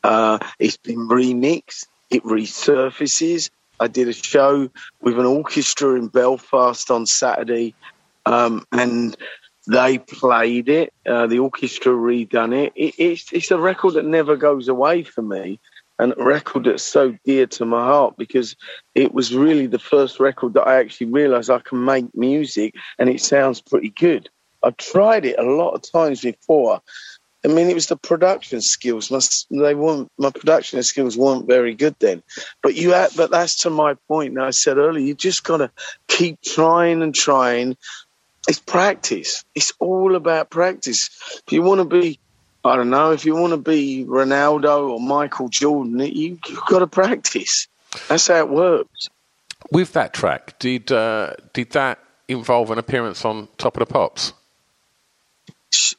[0.03, 1.85] Uh, it's been remixed.
[2.09, 3.49] It resurfaces.
[3.79, 4.69] I did a show
[5.01, 7.75] with an orchestra in Belfast on Saturday
[8.25, 9.15] um, and
[9.67, 10.93] they played it.
[11.05, 12.73] Uh, the orchestra redone it.
[12.75, 12.95] it.
[12.97, 15.59] It's it's a record that never goes away for me,
[15.99, 18.55] and a record that's so dear to my heart because
[18.93, 23.09] it was really the first record that I actually realised I can make music and
[23.09, 24.29] it sounds pretty good.
[24.63, 26.81] I've tried it a lot of times before.
[27.43, 29.11] I mean, it was the production skills.
[29.11, 29.19] My,
[29.51, 30.11] they weren't.
[30.17, 32.23] My production skills weren't very good then.
[32.63, 34.33] But you, had, but that's to my point.
[34.33, 35.69] Now I said earlier, you just got to
[36.07, 37.77] keep trying and trying
[38.47, 39.43] it's practice.
[39.55, 41.09] It's all about practice.
[41.47, 42.19] If you want to be,
[42.65, 46.79] I don't know, if you want to be Ronaldo or Michael Jordan, you, you've got
[46.79, 47.67] to practice.
[48.09, 49.09] That's how it works.
[49.71, 54.33] With that track, did uh, did that involve an appearance on Top of the Pops?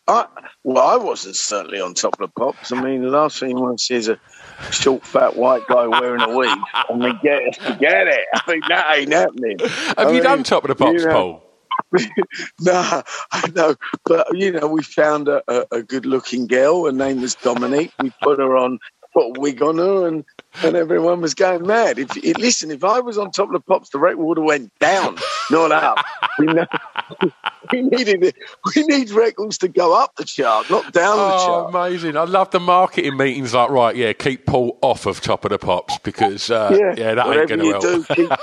[0.08, 0.26] I,
[0.64, 2.72] well, I wasn't certainly on top of the pops.
[2.72, 4.18] I mean, the last thing you want to see is a
[4.70, 6.58] short, fat white guy wearing a wig.
[6.72, 8.26] I mean, get, forget it.
[8.32, 9.58] I mean, that ain't happening.
[9.58, 11.42] Have I you mean, done Top of the Pops, you know- Paul?
[12.60, 16.86] no, I know, but you know, we found a, a, a good-looking girl.
[16.86, 17.92] Her name was Dominique.
[18.00, 18.78] We put her on,
[19.12, 20.24] put a wig on her, and
[20.62, 21.98] and everyone was going mad.
[21.98, 24.46] If, if listen, if I was on top of the pops, the record would have
[24.46, 26.02] went down, not up.
[26.38, 26.66] We, know,
[27.72, 28.36] we needed it.
[28.76, 31.68] We need records to go up the chart, not down the Oh, chart.
[31.68, 32.16] amazing!
[32.16, 33.54] I love the marketing meetings.
[33.54, 37.32] Like, right, yeah, keep Paul off of Top of the Pops because uh, yeah, that
[37.34, 37.90] ain't whatever going to you help.
[37.90, 38.34] do, keep,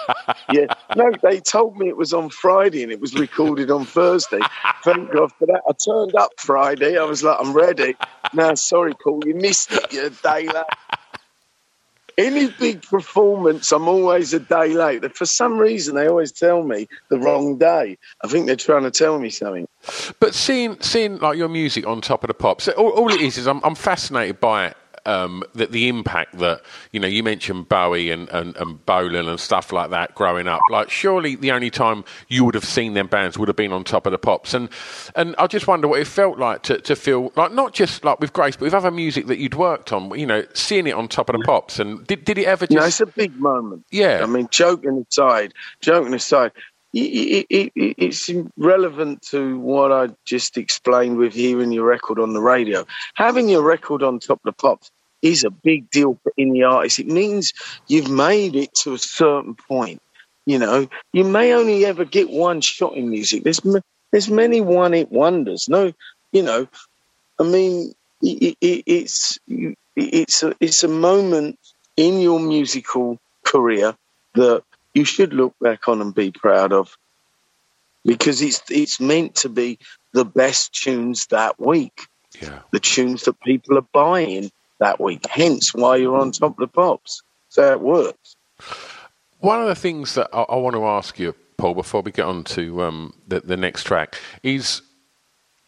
[0.47, 0.68] yeah.
[0.95, 4.45] No, they told me it was on Friday and it was recorded on Thursday.
[4.86, 5.61] Thank God for that.
[5.68, 6.97] I turned up Friday.
[6.97, 7.95] I was like, I'm ready.
[8.34, 9.88] No, sorry, Paul, you missed it.
[9.91, 10.66] You're a day late.
[12.18, 15.16] Any big performance, I'm always a day late.
[15.16, 17.97] For some reason, they always tell me the wrong day.
[18.24, 19.68] I think they're trying to tell me something.
[20.20, 23.38] But seeing seeing like your music on top of the pops, all, all it is
[23.38, 24.78] is I'm, I'm fascinated by it.
[25.06, 29.39] Um, the, the impact that you know you mentioned Bowie and, and, and Bolan and
[29.39, 30.62] stuff like that growing up.
[30.70, 33.84] Like surely the only time you would have seen them bands would have been on
[33.84, 34.54] top of the pops.
[34.54, 34.70] And
[35.16, 38.20] and I just wonder what it felt like to, to feel like not just like
[38.20, 40.18] with Grace, but with other music that you'd worked on.
[40.18, 41.80] You know, seeing it on top of the pops.
[41.80, 43.01] And did did it ever just?
[43.01, 43.86] it's a big moment.
[43.91, 44.22] Yeah.
[44.24, 46.51] I mean, joking aside, joking aside,
[46.94, 52.34] it, it, it, it's relevant to what I just explained with hearing your record on
[52.34, 52.86] the radio.
[53.16, 54.91] Having your record on top of the pops
[55.22, 57.00] is a big deal for any artist.
[57.00, 57.54] It means
[57.88, 60.02] you've made it to a certain point.
[60.46, 63.44] You know, you may only ever get one shot in music.
[63.44, 63.62] There's
[64.12, 65.70] there's many one hit wonders.
[65.70, 65.94] No,
[66.34, 66.68] you know,
[67.39, 69.39] I mean, it, it, it's
[69.96, 71.58] it's a it's a moment
[71.96, 73.96] in your musical career
[74.36, 74.64] that
[74.94, 76.96] you should look back on and be proud of
[78.06, 79.80] because it's it's meant to be
[80.14, 82.08] the best tunes that week
[82.41, 82.60] Yeah.
[82.72, 86.68] the tunes that people are buying that week hence why you're on top of the
[86.68, 88.36] pops so it works
[89.39, 92.26] One of the things that I, I want to ask you, Paul, before we get
[92.26, 94.82] on to um, the, the next track, is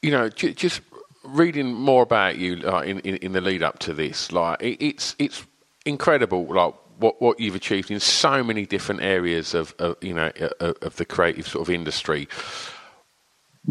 [0.01, 0.81] you know j- just
[1.23, 4.31] reading more about you like, in, in, in the lead up to this.
[4.31, 5.45] Like it, it's it's
[5.85, 6.45] incredible.
[6.45, 10.75] Like what what you've achieved in so many different areas of, of you know of,
[10.81, 12.27] of the creative sort of industry.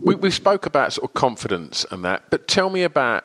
[0.00, 3.24] We we spoke about sort of confidence and that, but tell me about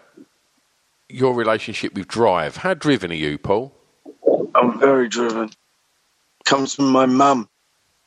[1.10, 2.58] your relationship with drive.
[2.58, 3.74] How driven are you, Paul?
[4.56, 5.50] I'm very driven.
[6.46, 7.50] Comes from my mum.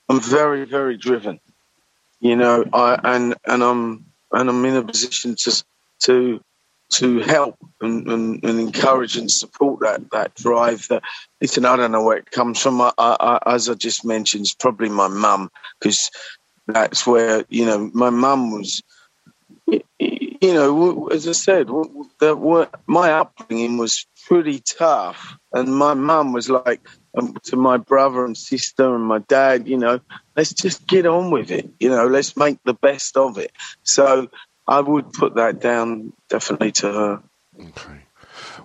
[0.09, 1.41] I'm very, very driven.
[2.21, 5.65] You know, I and and I'm and I'm in a position to
[6.05, 6.41] to
[6.93, 10.87] to help and, and, and encourage and support that that drive.
[10.89, 11.03] That
[11.41, 12.81] listen, I don't know where it comes from.
[12.81, 16.11] I, I, as I just mentioned, it's probably my mum because
[16.67, 18.83] that's where you know my mum was.
[19.67, 26.51] You know, as I said, the, my upbringing was pretty tough, and my mum was
[26.51, 26.87] like
[27.17, 29.69] um, to my brother and sister and my dad.
[29.69, 30.01] You know,
[30.37, 31.71] let's just get on with it.
[31.79, 33.53] You know, let's make the best of it.
[33.85, 34.29] So
[34.67, 37.23] I would put that down definitely to her.
[37.61, 38.01] Okay.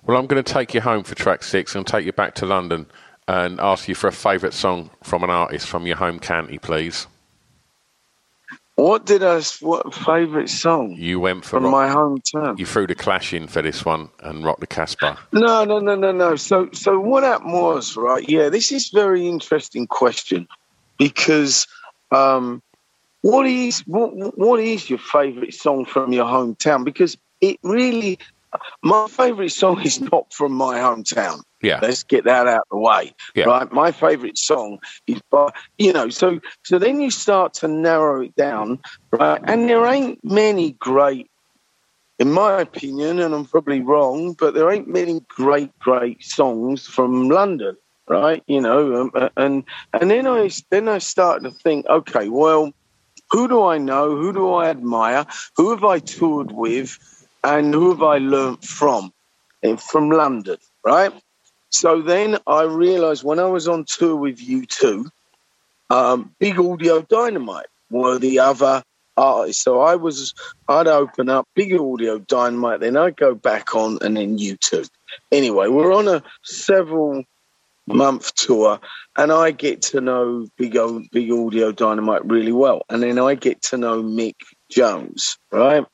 [0.04, 2.46] Well, I'm going to take you home for track six and take you back to
[2.46, 2.88] London
[3.28, 7.08] and ask you for a favourite song from an artist from your home county, please.
[8.76, 9.42] What did I?
[9.62, 10.92] What favourite song?
[10.92, 12.60] You went for from rock, my hometown.
[12.60, 15.18] You threw the Clash in for this one and rocked the Casbah.
[15.32, 16.36] No, no, no, no, no.
[16.36, 18.24] So, so what happened was right.
[18.30, 20.48] Yeah, this is very interesting question
[21.00, 21.66] because
[22.12, 22.62] um,
[23.22, 26.84] what is what what is your favourite song from your hometown?
[26.84, 28.20] Because it really,
[28.84, 31.42] my favourite song is not from my hometown.
[31.62, 31.80] Yeah.
[31.82, 33.14] Let's get that out of the way.
[33.34, 33.46] Yeah.
[33.46, 33.72] Right.
[33.72, 38.36] My favourite song is by you know, so so then you start to narrow it
[38.36, 38.80] down,
[39.12, 39.42] right?
[39.44, 41.30] And there ain't many great
[42.20, 47.30] in my opinion, and I'm probably wrong, but there ain't many great, great songs from
[47.30, 48.44] London, right?
[48.48, 49.64] You know, um, uh, and
[49.94, 52.74] and then I then I started to think, okay, well,
[53.30, 54.16] who do I know?
[54.16, 55.26] Who do I admire?
[55.56, 56.98] Who have I toured with?
[57.44, 59.14] And who have I learnt from?
[59.64, 61.12] And from London, right?
[61.70, 65.10] So then I realized when I was on tour with U2
[65.90, 68.84] um, Big Audio Dynamite were the other
[69.16, 69.64] artists.
[69.64, 70.34] So I was,
[70.68, 74.90] I'd open up Big Audio Dynamite, then I'd go back on and then U2
[75.32, 77.24] Anyway, we're on a several
[77.88, 78.80] month tour
[79.16, 82.84] and I get to know Big, o, Big Audio Dynamite really well.
[82.90, 84.36] And then I get to know Mick
[84.70, 85.86] Jones, right?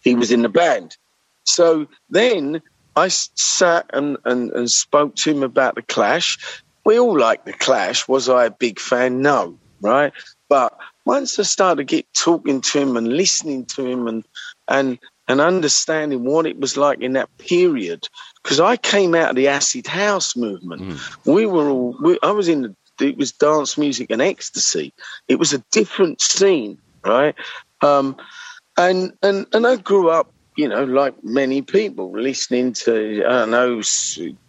[0.00, 0.96] He was in the band.
[1.44, 2.60] So then
[2.94, 6.62] I sat and, and, and spoke to him about the Clash.
[6.84, 8.06] We all like the Clash.
[8.08, 9.22] Was I a big fan?
[9.22, 10.12] No, right?
[10.48, 14.24] But once I started get talking to him and listening to him and
[14.68, 18.08] and and understanding what it was like in that period,
[18.42, 20.82] because I came out of the acid house movement.
[20.82, 21.26] Mm.
[21.26, 21.96] We were all.
[22.00, 22.74] We, I was in the.
[23.00, 24.92] It was dance music and ecstasy.
[25.26, 27.34] It was a different scene, right?
[27.80, 28.16] Um,
[28.76, 33.50] and and and I grew up you know, like many people, listening to, I don't
[33.50, 33.82] know,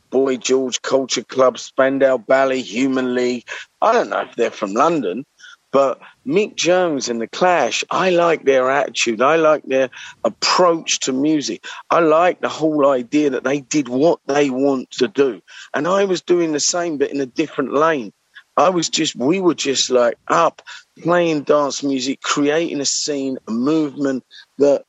[0.09, 3.47] Boy George Culture Club, Spandau Ballet, Human League.
[3.81, 5.25] I don't know if they're from London,
[5.73, 9.21] but Mick Jones and The Clash, I like their attitude.
[9.21, 9.89] I like their
[10.23, 11.65] approach to music.
[11.89, 15.41] I like the whole idea that they did what they want to do.
[15.73, 18.13] And I was doing the same, but in a different lane.
[18.55, 20.61] I was just, we were just like up
[21.01, 24.23] playing dance music, creating a scene, a movement
[24.59, 24.85] that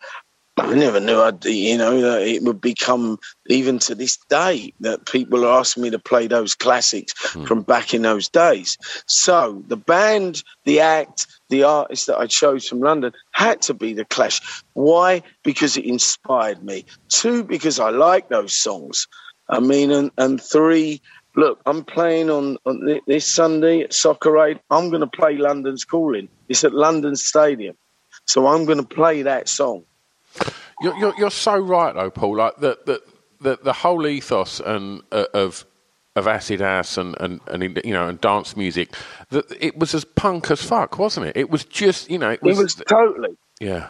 [0.57, 5.05] I never knew I'd, you know, that it would become even to this day that
[5.05, 7.47] people are asking me to play those classics mm.
[7.47, 8.79] from back in those days.
[9.07, 13.95] So the band, the act, the artist that I chose from London had to be
[13.95, 14.41] the Clash.
[14.75, 15.23] Why?
[15.43, 16.85] Because it inspired me.
[17.09, 19.09] Two, because I like those songs.
[19.49, 21.03] I mean, and, and three,
[21.35, 24.61] look, I'm playing on, on this Sunday at Soccer Aid.
[24.71, 26.29] I'm going to play London's Calling.
[26.49, 27.77] It's at London Stadium.
[28.25, 29.85] So I'm going to play that song.
[30.85, 32.37] You're, you're, you're so right, though, Paul.
[32.37, 33.03] Like the the
[33.41, 35.65] the, the whole ethos and uh, of
[36.17, 38.95] of acid house and, and, and you know and dance music,
[39.31, 41.37] that it was as punk as fuck, wasn't it?
[41.37, 43.89] It was just you know it was, it was totally yeah.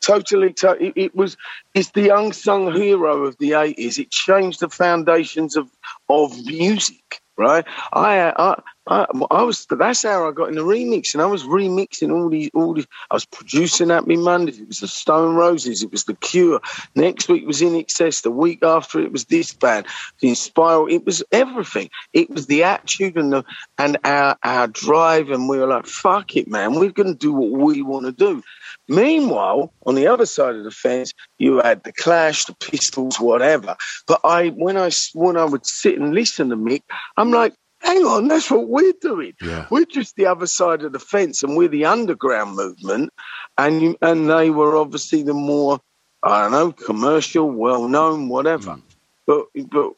[0.00, 1.36] Totally, to- it, it was.
[1.74, 3.98] It's the unsung hero of the eighties.
[3.98, 5.68] It changed the foundations of
[6.08, 7.64] of music right?
[7.92, 11.44] I, I, I, I, was that's how I got in the remix, and I was
[11.44, 12.86] remixing all these, all these.
[13.10, 14.58] I was producing Happy Mondays.
[14.58, 15.82] It was the Stone Roses.
[15.82, 16.60] It was the Cure.
[16.94, 18.22] Next week was INXS.
[18.22, 19.86] The week after it was this band,
[20.20, 20.90] the Inspiral.
[20.90, 21.90] It was everything.
[22.14, 23.44] It was the attitude and the
[23.76, 26.74] and our our drive, and we were like, "Fuck it, man.
[26.74, 28.42] We're going to do what we want to do."
[28.88, 33.76] Meanwhile, on the other side of the fence, you had the Clash, the Pistols, whatever.
[34.06, 36.82] But I, when I when I would sit and listen to Mick,
[37.18, 39.34] I'm like, hang on, that's what we're doing.
[39.40, 39.66] Yeah.
[39.70, 43.12] We're just the other side of the fence, and we're the underground movement.
[43.56, 45.80] And you, and they were obviously the more,
[46.22, 48.72] I don't know, commercial, well known, whatever.
[48.72, 48.82] Mm.
[49.26, 49.92] But but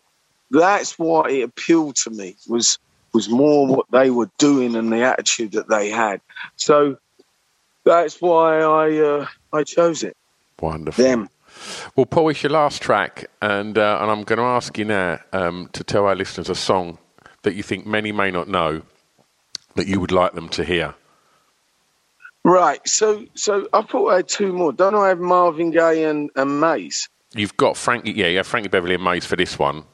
[0.51, 2.79] that's why it appealed to me was
[3.13, 6.21] was more what they were doing and the attitude that they had.
[6.57, 6.99] So
[7.85, 10.17] that's why I uh, I chose it.
[10.61, 11.05] Wonderful.
[11.05, 11.29] Them.
[11.97, 15.19] Well, Paul, it's your last track, and uh, and I'm going to ask you now
[15.33, 16.99] um, to tell our listeners a song
[17.43, 18.83] that you think many may not know
[19.77, 20.95] that you would like them to hear.
[22.45, 22.87] Right.
[22.89, 24.73] So so I thought I had two more.
[24.73, 27.09] Don't I have Marvin Gaye and, and Maze?
[27.35, 29.85] You've got Frankie, yeah, you have Frankie Beverly and Maze for this one.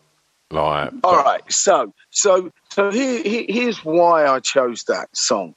[0.50, 1.42] Like, All right.
[1.52, 5.54] So so so here, here here's why I chose that song.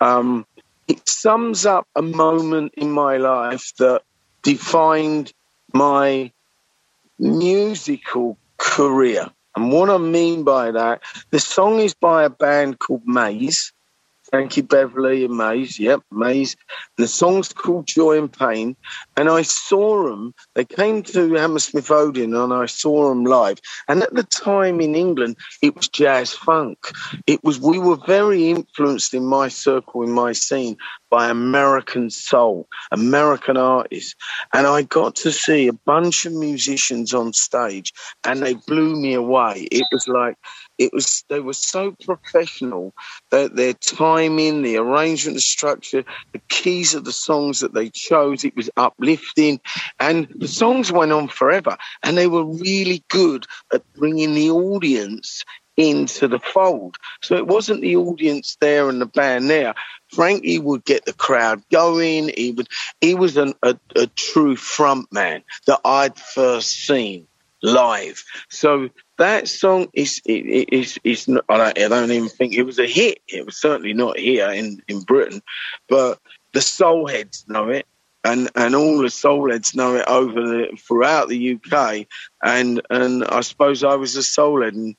[0.00, 0.46] Um,
[0.88, 4.02] it sums up a moment in my life that
[4.42, 5.32] defined
[5.72, 6.30] my
[7.18, 9.30] musical career.
[9.56, 13.72] And what I mean by that, the song is by a band called Maze,
[14.30, 16.56] Frankie Beverly and Maze, yep, Maze.
[16.96, 18.76] The song's called Joy and Pain.
[19.16, 23.58] And I saw them, they came to Hammersmith Odeon and I saw them live.
[23.88, 26.78] And at the time in England, it was jazz funk.
[27.26, 30.76] It was, we were very influenced in my circle, in my scene,
[31.10, 34.14] by American soul, American artists.
[34.52, 37.92] And I got to see a bunch of musicians on stage
[38.24, 39.68] and they blew me away.
[39.70, 40.36] It was like,
[40.78, 42.94] it was, they were so professional
[43.30, 48.44] that their timing, the arrangement, the structure, the keys of the songs that they chose,
[48.44, 49.60] it was uplifting.
[49.98, 51.76] And the songs went on forever.
[52.02, 55.44] And they were really good at bringing the audience
[55.76, 56.96] into the fold.
[57.22, 59.74] So it wasn't the audience there and the band there.
[60.10, 62.30] Frankie would get the crowd going.
[62.34, 62.68] He would.
[63.00, 67.26] He was an, a, a true front man that I'd first seen
[67.62, 68.24] live.
[68.48, 68.88] So
[69.18, 72.78] that song is is is, is not, I, don't, I don't even think it was
[72.78, 73.20] a hit.
[73.28, 75.42] It was certainly not here in in Britain,
[75.88, 76.18] but
[76.52, 77.86] the soul heads know it.
[78.24, 82.08] And, and all the soul heads know it over the, throughout the UK,
[82.42, 84.96] and and I suppose I was a soul head, and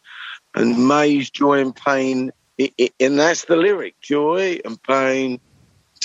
[0.56, 5.42] and Maze joy and pain, it, it, and that's the lyric: joy and pain,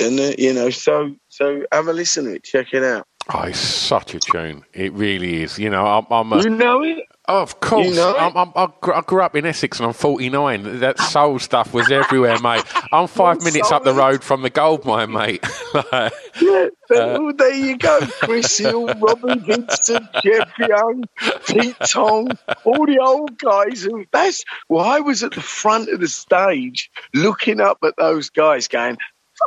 [0.00, 0.70] and uh, you know.
[0.70, 3.06] So so have a listen to it, check it out.
[3.32, 4.64] oh, it's such a tune.
[4.72, 5.60] It really is.
[5.60, 7.04] You know, I'm, I'm a, You know it?
[7.28, 7.86] Oh, of course.
[7.86, 8.16] You know?
[8.16, 10.80] I'm, I'm, I, grew, up in Essex and I'm 49.
[10.80, 12.64] That soul stuff was everywhere, mate.
[12.92, 15.44] I'm five What minutes up the road from the Goldmine, mate.
[15.74, 18.00] Like, Yeah, Uh, oh, there you go.
[18.20, 21.04] Chris Hill, Robbie Vincent, Jeff Young,
[21.46, 22.28] Pete Tong,
[22.64, 23.82] all the old guys.
[23.82, 28.28] Who, that's well, I was at the front of the stage looking up at those
[28.28, 28.98] guys, going,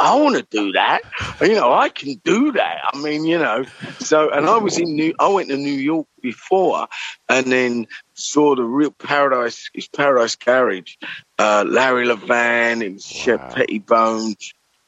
[0.01, 1.01] "I want to do that.
[1.41, 2.81] You know, I can do that.
[2.93, 3.65] I mean, you know."
[3.99, 5.13] So, and I was in New.
[5.19, 6.87] I went to New York before,
[7.29, 9.69] and then saw the real Paradise.
[9.73, 10.95] It's Paradise Garage.
[11.37, 12.81] Uh, Larry Levan.
[12.81, 14.35] It was Shep Pettibone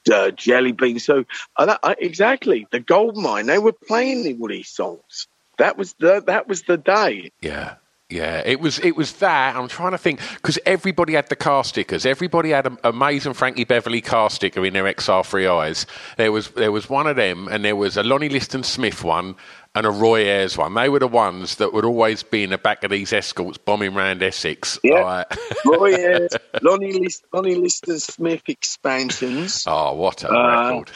[0.10, 1.02] uh, Jellybean.
[1.02, 1.26] So
[2.00, 3.46] exactly the Goldmine.
[3.46, 5.28] They were playing all these songs.
[5.58, 7.32] That was the that was the day.
[7.42, 7.76] yeah.
[8.10, 9.58] Yeah, it was it was that.
[9.58, 12.06] I'm trying to think because everybody had the car stickers.
[12.06, 15.86] Everybody had a, a Maze and Frankie Beverly car sticker in their XR3Is.
[16.16, 19.36] There was there was one of them, and there was a Lonnie Liston Smith one
[19.76, 20.74] and a Roy Ayers one.
[20.74, 23.94] They were the ones that would always be in the back of these escorts bombing
[23.94, 24.80] round Essex.
[24.86, 25.04] Yeah.
[25.04, 26.32] Like- Roy Ayers,
[26.62, 29.66] Lonnie, List, Lonnie Liston Smith expansions.
[29.68, 30.92] oh, what a Uh, record!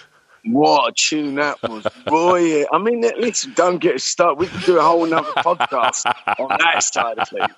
[0.45, 1.85] What a tune that was.
[2.05, 2.63] boy!
[2.71, 4.39] I mean, listen, don't get us started.
[4.39, 6.05] We could do a whole nother podcast
[6.39, 7.51] on that side of things.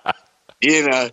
[0.61, 1.09] You know,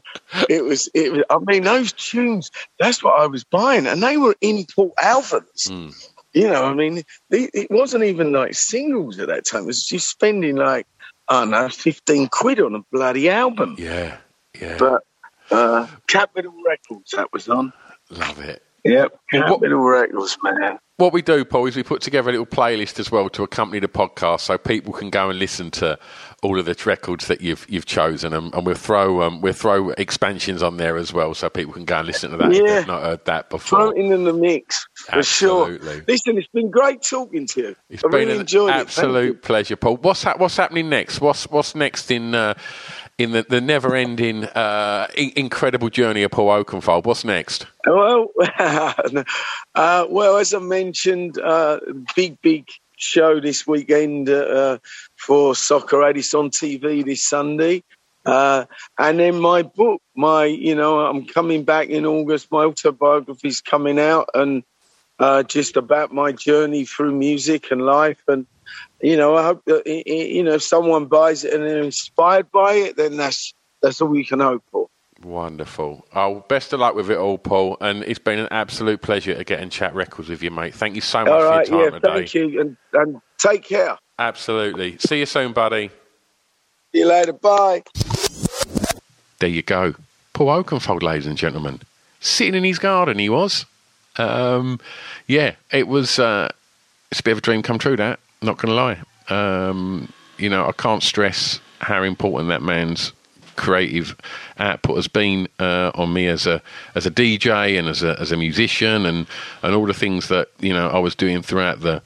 [0.48, 3.86] it was, it was, I mean, those tunes, that's what I was buying.
[3.88, 5.66] And they were import albums.
[5.68, 6.08] Mm.
[6.32, 6.98] You know, I mean,
[7.30, 9.62] it, it wasn't even like singles at that time.
[9.64, 10.86] It was just spending like,
[11.28, 13.74] I don't know, 15 quid on a bloody album.
[13.76, 14.18] Yeah,
[14.60, 15.02] yeah, But
[15.50, 17.72] uh, Capital Records, that was on.
[18.10, 18.62] love it.
[18.84, 20.78] Yep, Well, what- Records, man.
[21.00, 23.80] What we do, Paul, is we put together a little playlist as well to accompany
[23.80, 25.98] the podcast, so people can go and listen to
[26.42, 29.90] all of the records that you've you've chosen, and, and we'll throw um, we'll throw
[29.92, 32.74] expansions on there as well, so people can go and listen to that if Yeah.
[32.80, 33.78] they've not heard that before.
[33.78, 35.78] Floating in the mix, for sure.
[36.06, 37.76] Listen, it's been great talking to you.
[37.88, 38.76] It's I been really an enjoyed it.
[38.80, 39.34] Absolute you.
[39.34, 39.96] pleasure, Paul.
[39.96, 41.22] What's ha- what's happening next?
[41.22, 42.52] What's what's next in uh,
[43.20, 47.04] in the, the never ending uh, incredible journey of Paul Oakenfold?
[47.04, 47.66] What's next?
[47.86, 51.80] Well, uh, well, as I mentioned, uh,
[52.16, 54.78] big, big show this weekend uh,
[55.16, 56.16] for Soccer Aid.
[56.16, 57.82] It's on TV this Sunday.
[58.24, 58.64] Uh,
[58.98, 62.50] and then my book, my, you know, I'm coming back in August.
[62.50, 64.62] My autobiography's coming out and
[65.18, 68.22] uh, just about my journey through music and life.
[68.28, 68.46] And,
[69.02, 72.50] you know, I hope that, i- you know, if someone buys it and they're inspired
[72.50, 74.88] by it, then that's, that's all we can hope for.
[75.22, 76.06] Wonderful.
[76.14, 77.76] Oh, best of luck with it all, Paul.
[77.82, 80.74] And it's been an absolute pleasure to get and chat records with you, mate.
[80.74, 82.14] Thank you so much All right, for your yeah, time today.
[82.14, 83.98] thank you, and, and take care.
[84.18, 84.96] Absolutely.
[84.98, 85.88] See you soon, buddy.
[86.92, 87.34] See you later.
[87.34, 87.82] Bye.
[89.40, 89.94] There you go.
[90.32, 91.80] Paul Oakenfold, ladies and gentlemen.
[92.20, 93.64] Sitting in his garden, he was.
[94.16, 94.80] Um,
[95.26, 96.18] yeah, it was.
[96.18, 96.50] Uh,
[97.10, 97.96] it's a bit of a dream come true.
[97.96, 99.00] That not going to lie.
[99.28, 103.12] Um, you know, I can't stress how important that man's
[103.56, 104.16] creative
[104.58, 106.62] output has been uh, on me as a
[106.94, 109.26] as a DJ and as a as a musician and
[109.62, 112.00] and all the things that you know I was doing throughout the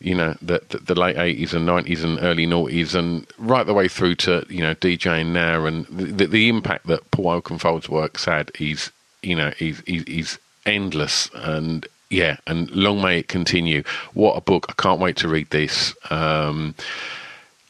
[0.00, 3.74] you know the the, the late eighties and nineties and early noughties and right the
[3.74, 8.24] way through to you know DJing now and the the impact that Paul Oakenfold's work's
[8.24, 8.90] had is
[9.22, 13.82] you know he's, he's endless and yeah and long may it continue
[14.12, 16.74] what a book i can't wait to read this um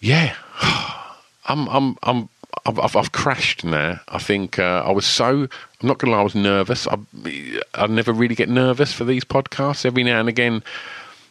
[0.00, 0.34] yeah
[1.46, 2.28] i'm i'm i'm
[2.66, 4.00] I've, I've, crashed now.
[4.08, 5.48] I think uh, I was so.
[5.82, 6.20] I'm not going to lie.
[6.20, 6.86] I was nervous.
[6.86, 6.98] I,
[7.74, 9.84] I never really get nervous for these podcasts.
[9.84, 10.62] Every now and again,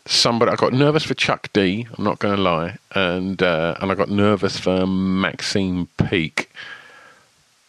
[0.06, 0.51] somebody.
[0.51, 1.88] I got nervous for Chuck D.
[1.97, 6.51] I'm not going to lie, and uh, and I got nervous for Maxine Peake.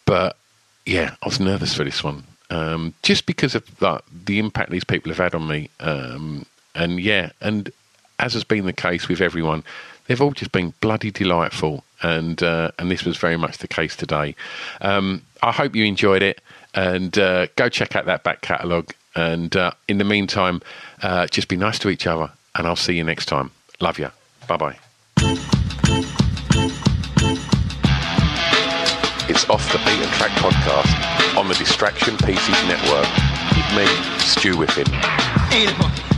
[0.05, 0.37] But
[0.85, 4.83] yeah, I was nervous for this one, um, just because of the, the impact these
[4.83, 5.69] people have had on me.
[5.79, 7.71] Um, and yeah, and
[8.19, 9.63] as has been the case with everyone,
[10.07, 13.95] they've all just been bloody delightful, and uh, and this was very much the case
[13.95, 14.35] today.
[14.81, 16.41] Um, I hope you enjoyed it,
[16.73, 18.93] and uh, go check out that back catalogue.
[19.15, 20.61] And uh, in the meantime,
[21.01, 23.51] uh, just be nice to each other, and I'll see you next time.
[23.79, 24.09] Love you.
[24.47, 24.84] Bye bye.
[29.35, 33.05] It's Off the Beaten Track podcast on the Distraction Pieces Network
[33.53, 33.85] with me,
[34.19, 34.57] Stu
[35.67, 36.14] o'clock.